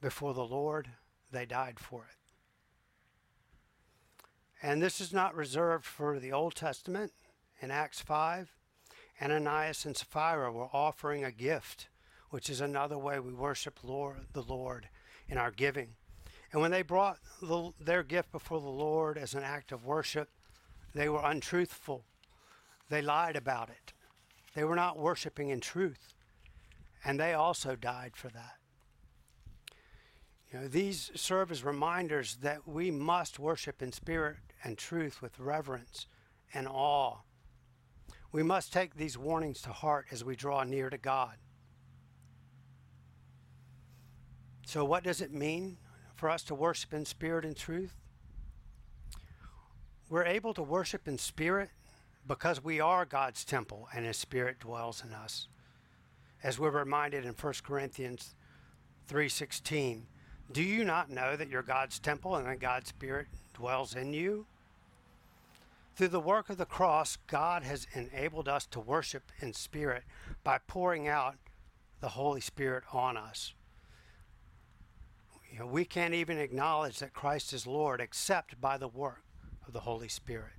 before 0.00 0.34
the 0.34 0.44
Lord, 0.44 0.88
they 1.30 1.46
died 1.46 1.80
for 1.80 2.04
it. 2.04 2.16
And 4.62 4.80
this 4.80 5.00
is 5.00 5.12
not 5.12 5.34
reserved 5.34 5.84
for 5.84 6.18
the 6.18 6.32
Old 6.32 6.54
Testament. 6.54 7.12
In 7.60 7.70
Acts 7.70 8.00
5, 8.00 8.52
Ananias 9.20 9.84
and 9.84 9.96
Sapphira 9.96 10.52
were 10.52 10.68
offering 10.72 11.24
a 11.24 11.32
gift, 11.32 11.88
which 12.30 12.48
is 12.48 12.60
another 12.60 12.98
way 12.98 13.20
we 13.20 13.32
worship 13.32 13.78
Lord, 13.82 14.26
the 14.32 14.42
Lord 14.42 14.88
in 15.28 15.38
our 15.38 15.50
giving. 15.50 15.94
And 16.52 16.60
when 16.60 16.70
they 16.70 16.82
brought 16.82 17.18
the, 17.40 17.72
their 17.80 18.02
gift 18.02 18.30
before 18.32 18.60
the 18.60 18.68
Lord 18.68 19.16
as 19.16 19.34
an 19.34 19.42
act 19.42 19.72
of 19.72 19.86
worship, 19.86 20.28
they 20.94 21.08
were 21.08 21.22
untruthful. 21.24 22.04
They 22.90 23.00
lied 23.00 23.36
about 23.36 23.70
it. 23.70 23.92
They 24.54 24.64
were 24.64 24.76
not 24.76 24.98
worshiping 24.98 25.48
in 25.48 25.60
truth. 25.60 26.14
And 27.04 27.18
they 27.18 27.32
also 27.32 27.74
died 27.74 28.12
for 28.14 28.28
that. 28.28 28.56
You 30.52 30.60
know, 30.60 30.68
these 30.68 31.10
serve 31.14 31.50
as 31.50 31.64
reminders 31.64 32.36
that 32.42 32.68
we 32.68 32.90
must 32.90 33.38
worship 33.38 33.80
in 33.80 33.90
spirit 33.90 34.36
and 34.62 34.76
truth 34.76 35.22
with 35.22 35.38
reverence 35.38 36.06
and 36.52 36.68
awe. 36.68 37.16
We 38.32 38.42
must 38.42 38.72
take 38.72 38.96
these 38.96 39.18
warnings 39.18 39.60
to 39.62 39.70
heart 39.70 40.06
as 40.10 40.24
we 40.24 40.34
draw 40.34 40.64
near 40.64 40.88
to 40.88 40.98
God. 40.98 41.36
So, 44.66 44.84
what 44.84 45.04
does 45.04 45.20
it 45.20 45.32
mean 45.32 45.76
for 46.14 46.30
us 46.30 46.42
to 46.44 46.54
worship 46.54 46.94
in 46.94 47.04
spirit 47.04 47.44
and 47.44 47.54
truth? 47.54 47.94
We're 50.08 50.24
able 50.24 50.54
to 50.54 50.62
worship 50.62 51.06
in 51.06 51.18
spirit 51.18 51.70
because 52.26 52.62
we 52.62 52.80
are 52.80 53.04
God's 53.04 53.44
temple 53.44 53.88
and 53.94 54.06
His 54.06 54.16
Spirit 54.16 54.60
dwells 54.60 55.02
in 55.04 55.12
us. 55.12 55.48
As 56.42 56.58
we're 56.58 56.70
reminded 56.70 57.24
in 57.24 57.34
1 57.34 57.62
Corinthians 57.64 58.34
3:16, 59.08 60.06
do 60.52 60.62
you 60.62 60.84
not 60.84 61.10
know 61.10 61.36
that 61.36 61.48
you're 61.48 61.62
God's 61.62 61.98
temple 61.98 62.36
and 62.36 62.46
that 62.46 62.60
God's 62.60 62.88
Spirit 62.88 63.28
dwells 63.54 63.94
in 63.94 64.12
you? 64.12 64.46
Through 65.94 66.08
the 66.08 66.20
work 66.20 66.48
of 66.48 66.56
the 66.56 66.64
cross, 66.64 67.16
God 67.26 67.62
has 67.62 67.86
enabled 67.92 68.48
us 68.48 68.66
to 68.66 68.80
worship 68.80 69.30
in 69.40 69.52
spirit 69.52 70.04
by 70.42 70.58
pouring 70.58 71.06
out 71.06 71.36
the 72.00 72.10
Holy 72.10 72.40
Spirit 72.40 72.84
on 72.92 73.16
us. 73.16 73.54
You 75.52 75.58
know, 75.58 75.66
we 75.66 75.84
can't 75.84 76.14
even 76.14 76.38
acknowledge 76.38 76.98
that 77.00 77.12
Christ 77.12 77.52
is 77.52 77.66
Lord 77.66 78.00
except 78.00 78.58
by 78.58 78.78
the 78.78 78.88
work 78.88 79.22
of 79.66 79.74
the 79.74 79.80
Holy 79.80 80.08
Spirit. 80.08 80.52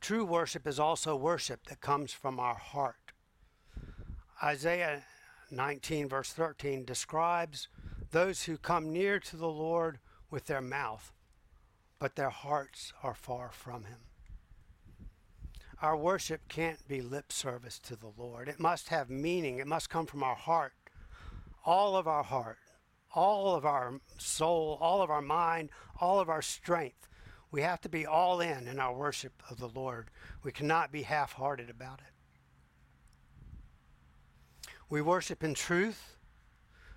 True 0.00 0.24
worship 0.24 0.66
is 0.66 0.80
also 0.80 1.14
worship 1.14 1.66
that 1.66 1.80
comes 1.80 2.12
from 2.12 2.40
our 2.40 2.54
heart. 2.54 3.12
Isaiah 4.42 5.04
19, 5.50 6.08
verse 6.08 6.32
13, 6.32 6.84
describes 6.84 7.68
those 8.10 8.44
who 8.44 8.56
come 8.56 8.92
near 8.92 9.20
to 9.20 9.36
the 9.36 9.48
Lord 9.48 9.98
with 10.30 10.46
their 10.46 10.60
mouth, 10.60 11.12
but 11.98 12.16
their 12.16 12.30
hearts 12.30 12.92
are 13.02 13.14
far 13.14 13.50
from 13.50 13.84
Him. 13.84 13.98
Our 15.80 15.96
worship 15.96 16.48
can't 16.48 16.86
be 16.88 17.00
lip 17.00 17.30
service 17.30 17.78
to 17.80 17.96
the 17.96 18.10
Lord. 18.16 18.48
It 18.48 18.58
must 18.58 18.88
have 18.88 19.10
meaning. 19.10 19.58
It 19.58 19.66
must 19.66 19.90
come 19.90 20.06
from 20.06 20.24
our 20.24 20.34
heart, 20.34 20.72
all 21.64 21.96
of 21.96 22.08
our 22.08 22.24
heart, 22.24 22.58
all 23.14 23.54
of 23.54 23.64
our 23.64 24.00
soul, 24.18 24.76
all 24.80 25.02
of 25.02 25.10
our 25.10 25.22
mind, 25.22 25.70
all 26.00 26.18
of 26.18 26.28
our 26.28 26.42
strength. 26.42 27.08
We 27.50 27.62
have 27.62 27.80
to 27.82 27.88
be 27.88 28.04
all 28.06 28.40
in 28.40 28.66
in 28.66 28.80
our 28.80 28.94
worship 28.94 29.42
of 29.48 29.58
the 29.58 29.68
Lord. 29.68 30.10
We 30.42 30.52
cannot 30.52 30.92
be 30.92 31.02
half 31.02 31.32
hearted 31.32 31.70
about 31.70 32.00
it. 32.00 32.12
We 34.90 35.00
worship 35.00 35.44
in 35.44 35.54
truth 35.54 36.16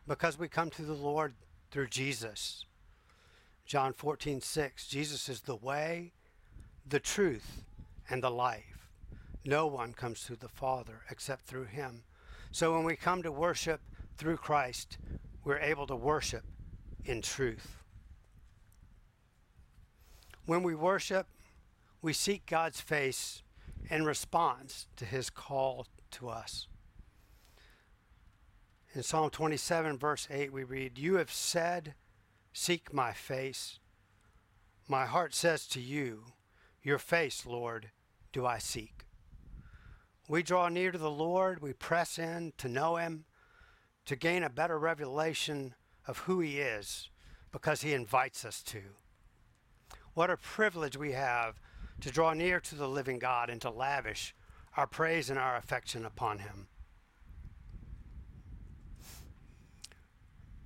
because 0.08 0.40
we 0.40 0.48
come 0.48 0.70
to 0.72 0.82
the 0.82 0.94
Lord 0.94 1.36
through 1.70 1.88
Jesus. 1.88 2.66
John 3.72 3.94
14, 3.94 4.42
6. 4.42 4.88
Jesus 4.88 5.30
is 5.30 5.44
the 5.44 5.56
way, 5.56 6.12
the 6.86 7.00
truth, 7.00 7.64
and 8.10 8.22
the 8.22 8.30
life. 8.30 8.90
No 9.46 9.66
one 9.66 9.94
comes 9.94 10.26
to 10.26 10.36
the 10.36 10.50
Father 10.50 11.04
except 11.10 11.46
through 11.46 11.68
him. 11.68 12.04
So 12.52 12.74
when 12.74 12.84
we 12.84 12.98
come 12.98 13.24
to 13.24 13.32
worship 13.32 13.80
through 14.18 14.36
Christ, 14.36 14.98
we're 15.46 15.60
able 15.60 15.88
to 15.88 15.96
worship 15.96 16.44
in 17.06 17.22
truth. 17.22 17.78
When 20.46 20.64
we 20.64 20.76
worship, 20.76 21.28
we 22.02 22.12
seek 22.12 22.46
God's 22.46 22.82
face 22.82 23.42
in 23.90 24.04
response 24.04 24.88
to 24.98 25.06
his 25.06 25.30
call 25.30 25.88
to 26.12 26.28
us. 26.28 26.68
In 28.94 29.02
Psalm 29.02 29.30
27, 29.30 29.98
verse 29.98 30.28
8, 30.30 30.52
we 30.52 30.66
read, 30.66 30.98
You 30.98 31.16
have 31.16 31.32
said, 31.32 31.94
Seek 32.54 32.94
my 32.94 33.14
face. 33.14 33.80
My 34.88 35.06
heart 35.06 35.34
says 35.34 35.68
to 35.68 35.82
you, 35.82 36.26
Your 36.84 36.98
face, 36.98 37.46
Lord, 37.46 37.92
do 38.34 38.46
I 38.46 38.58
seek. 38.58 39.06
We 40.28 40.44
draw 40.44 40.70
near 40.70 40.92
to 40.92 40.98
the 40.98 41.12
Lord, 41.12 41.62
we 41.62 41.74
press 41.74 42.18
in 42.18 42.54
to 42.58 42.70
know 42.70 42.96
him, 42.96 43.26
to 44.06 44.16
gain 44.16 44.44
a 44.44 44.50
better 44.50 44.80
revelation 44.80 45.76
of 46.08 46.20
who 46.20 46.40
he 46.40 46.60
is, 46.60 47.10
because 47.52 47.82
he 47.82 47.94
invites 47.94 48.46
us 48.46 48.62
to. 48.64 48.82
What 50.14 50.30
a 50.30 50.38
privilege 50.38 50.98
we 50.98 51.14
have 51.14 51.60
to 52.02 52.12
draw 52.12 52.34
near 52.34 52.60
to 52.60 52.76
the 52.76 52.88
living 52.88 53.20
God 53.20 53.50
and 53.50 53.62
to 53.62 53.70
lavish 53.70 54.36
our 54.76 54.88
praise 54.88 55.30
and 55.30 55.38
our 55.38 55.56
affection 55.56 56.06
upon 56.06 56.40
Him. 56.40 56.68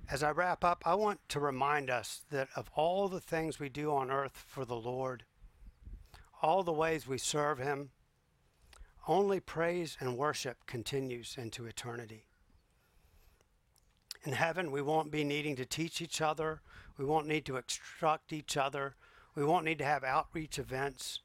As 0.08 0.22
I 0.22 0.30
wrap 0.30 0.62
up, 0.62 0.82
I 0.86 0.94
want 0.94 1.20
to 1.30 1.40
remind 1.40 1.90
us 1.90 2.22
that 2.30 2.48
of 2.54 2.70
all 2.76 3.08
the 3.08 3.20
things 3.20 3.58
we 3.58 3.68
do 3.68 3.90
on 3.90 4.10
earth 4.10 4.44
for 4.46 4.64
the 4.64 4.76
Lord, 4.76 5.24
all 6.40 6.62
the 6.62 6.72
ways 6.72 7.08
we 7.08 7.18
serve 7.18 7.58
Him, 7.58 7.90
only 9.08 9.40
praise 9.40 9.96
and 9.98 10.16
worship 10.16 10.64
continues 10.66 11.36
into 11.36 11.66
eternity. 11.66 12.26
In 14.24 14.32
heaven, 14.32 14.70
we 14.70 14.82
won't 14.82 15.10
be 15.10 15.24
needing 15.24 15.56
to 15.56 15.64
teach 15.64 16.00
each 16.00 16.20
other, 16.20 16.60
we 16.98 17.04
won't 17.04 17.26
need 17.26 17.44
to 17.46 17.56
instruct 17.56 18.32
each 18.32 18.56
other, 18.56 18.94
we 19.34 19.44
won't 19.44 19.64
need 19.64 19.78
to 19.78 19.84
have 19.84 20.04
outreach 20.04 20.58
events 20.58 21.20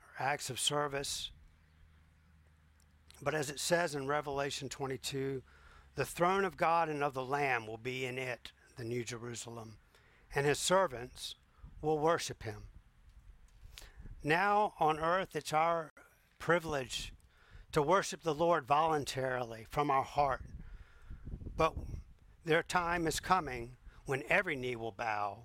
or 0.00 0.24
acts 0.24 0.50
of 0.50 0.60
service. 0.60 1.30
But 3.20 3.34
as 3.34 3.50
it 3.50 3.58
says 3.58 3.94
in 3.94 4.06
Revelation 4.06 4.68
22, 4.68 5.42
the 5.94 6.04
throne 6.04 6.44
of 6.44 6.56
God 6.56 6.88
and 6.88 7.02
of 7.02 7.14
the 7.14 7.24
Lamb 7.24 7.66
will 7.66 7.78
be 7.78 8.04
in 8.04 8.18
it, 8.18 8.52
the 8.76 8.84
New 8.84 9.04
Jerusalem, 9.04 9.76
and 10.34 10.46
his 10.46 10.58
servants 10.58 11.36
will 11.80 11.98
worship 11.98 12.42
him. 12.42 12.64
Now 14.22 14.74
on 14.80 14.98
earth, 14.98 15.36
it's 15.36 15.52
our 15.52 15.92
privilege 16.38 17.12
to 17.72 17.82
worship 17.82 18.22
the 18.22 18.34
Lord 18.34 18.66
voluntarily 18.66 19.66
from 19.70 19.90
our 19.90 20.02
heart. 20.02 20.42
But 21.56 21.74
their 22.44 22.62
time 22.62 23.06
is 23.06 23.20
coming 23.20 23.76
when 24.06 24.22
every 24.28 24.56
knee 24.56 24.76
will 24.76 24.92
bow 24.92 25.44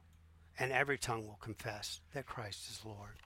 and 0.58 0.72
every 0.72 0.98
tongue 0.98 1.28
will 1.28 1.40
confess 1.40 2.02
that 2.14 2.26
Christ 2.26 2.70
is 2.70 2.86
Lord. 2.86 3.18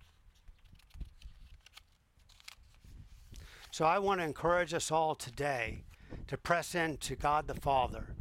So 3.72 3.86
I 3.86 3.98
want 4.00 4.20
to 4.20 4.26
encourage 4.26 4.74
us 4.74 4.92
all 4.92 5.16
today 5.16 5.84
to 6.28 6.38
press 6.38 6.74
in 6.76 6.98
to 6.98 7.16
God 7.16 7.48
the 7.48 7.54
Father 7.54 8.16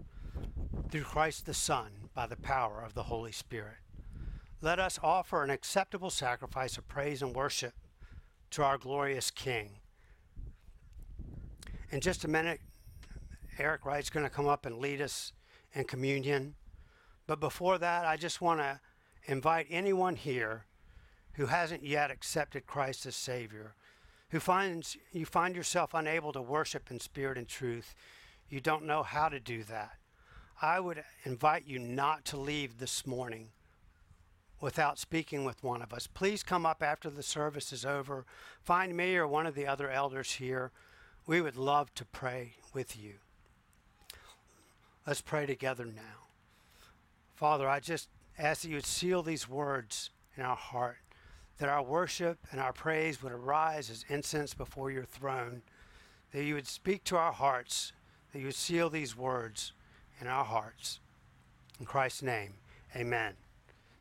through 0.91 1.05
Christ 1.05 1.47
the 1.47 1.55
Son 1.55 2.09
by 2.15 2.27
the 2.27 2.37
power 2.37 2.83
of 2.85 2.95
the 2.95 3.05
Holy 3.05 3.33
Spirit. 3.33 3.79
Let 4.61 4.79
us 4.79 4.99
offer 5.03 5.43
an 5.43 5.51
acceptable 5.51 6.11
sacrifice 6.11 6.79
of 6.79 6.89
praise 6.89 7.23
and 7.23 7.35
worship 7.35 7.75
to 8.51 8.63
our 8.63 8.79
glorious 8.79 9.31
King. 9.31 9.79
In 11.91 12.01
just 12.01 12.25
a 12.25 12.29
minute, 12.29 12.61
Eric 13.59 13.85
Wright's 13.85 14.11
going 14.11 14.25
to 14.25 14.31
come 14.31 14.49
up 14.49 14.65
and 14.67 14.79
lead 14.79 15.01
us 15.01 15.33
in 15.75 15.85
communion. 15.85 16.55
But 17.27 17.41
before 17.41 17.79
that, 17.79 18.05
I 18.05 18.17
just 18.17 18.41
want 18.41 18.61
to 18.61 18.81
invite 19.27 19.67
anyone 19.71 20.17
here 20.17 20.67
who 21.35 21.47
hasn't 21.47 21.85
yet 21.85 22.11
accepted 22.11 22.67
Christ 22.67 23.07
as 23.07 23.17
Savior, 23.17 23.75
who 24.33 24.41
finds 24.41 24.97
you 25.13 25.25
find 25.25 25.55
yourself 25.55 25.95
unable 25.95 26.33
to 26.33 26.43
worship 26.43 26.91
in 26.91 26.99
spirit 26.99 27.39
and 27.39 27.47
truth, 27.47 27.95
you 28.49 28.61
don't 28.61 28.85
know 28.85 29.03
how 29.03 29.29
to 29.29 29.39
do 29.39 29.63
that. 29.65 29.93
I 30.61 30.81
would 30.81 31.05
invite 31.25 31.67
you 31.67 31.79
not 31.79 32.25
to 32.27 32.37
leave 32.37 32.79
this 32.79 33.07
morning 33.07 33.51
without 34.61 34.99
speaking 34.99 35.45
with 35.45 35.63
one 35.63 35.83
of 35.83 35.93
us. 35.93 36.07
Please 36.07 36.43
come 36.43 36.65
up 36.65 36.83
after 36.83 37.11
the 37.11 37.23
service 37.23 37.73
is 37.73 37.85
over. 37.85 38.25
Find 38.63 38.97
me 38.97 39.17
or 39.17 39.27
one 39.27 39.47
of 39.47 39.55
the 39.55 39.67
other 39.67 39.91
elders 39.91 40.33
here. 40.33 40.71
We 41.27 41.41
would 41.41 41.57
love 41.57 41.93
to 41.95 42.05
pray 42.05 42.55
with 42.73 42.97
you. 42.97 43.15
Let's 45.07 45.21
pray 45.21 45.47
together 45.47 45.85
now. 45.85 46.29
Father, 47.35 47.69
I 47.69 47.81
just 47.81 48.09
ask 48.39 48.63
that 48.63 48.69
you 48.69 48.77
would 48.77 48.87
seal 48.87 49.23
these 49.23 49.49
words 49.49 50.11
in 50.37 50.45
our 50.45 50.57
heart, 50.57 50.99
that 51.59 51.69
our 51.69 51.83
worship 51.83 52.39
and 52.51 52.61
our 52.61 52.73
praise 52.73 53.23
would 53.23 53.33
arise 53.33 53.91
as 53.91 54.05
incense 54.09 54.55
before 54.55 54.91
your 54.91 55.05
throne, 55.05 55.63
that 56.33 56.45
you 56.45 56.55
would 56.55 56.67
speak 56.67 57.05
to 57.05 57.17
our 57.17 57.33
hearts, 57.33 57.93
that 58.33 58.39
you 58.39 58.47
would 58.47 58.55
seal 58.55 58.91
these 58.91 59.17
words 59.17 59.73
in 60.21 60.27
our 60.27 60.45
hearts. 60.45 61.01
In 61.79 61.87
Christ's 61.87 62.23
name, 62.23 62.55
amen. 62.97 63.35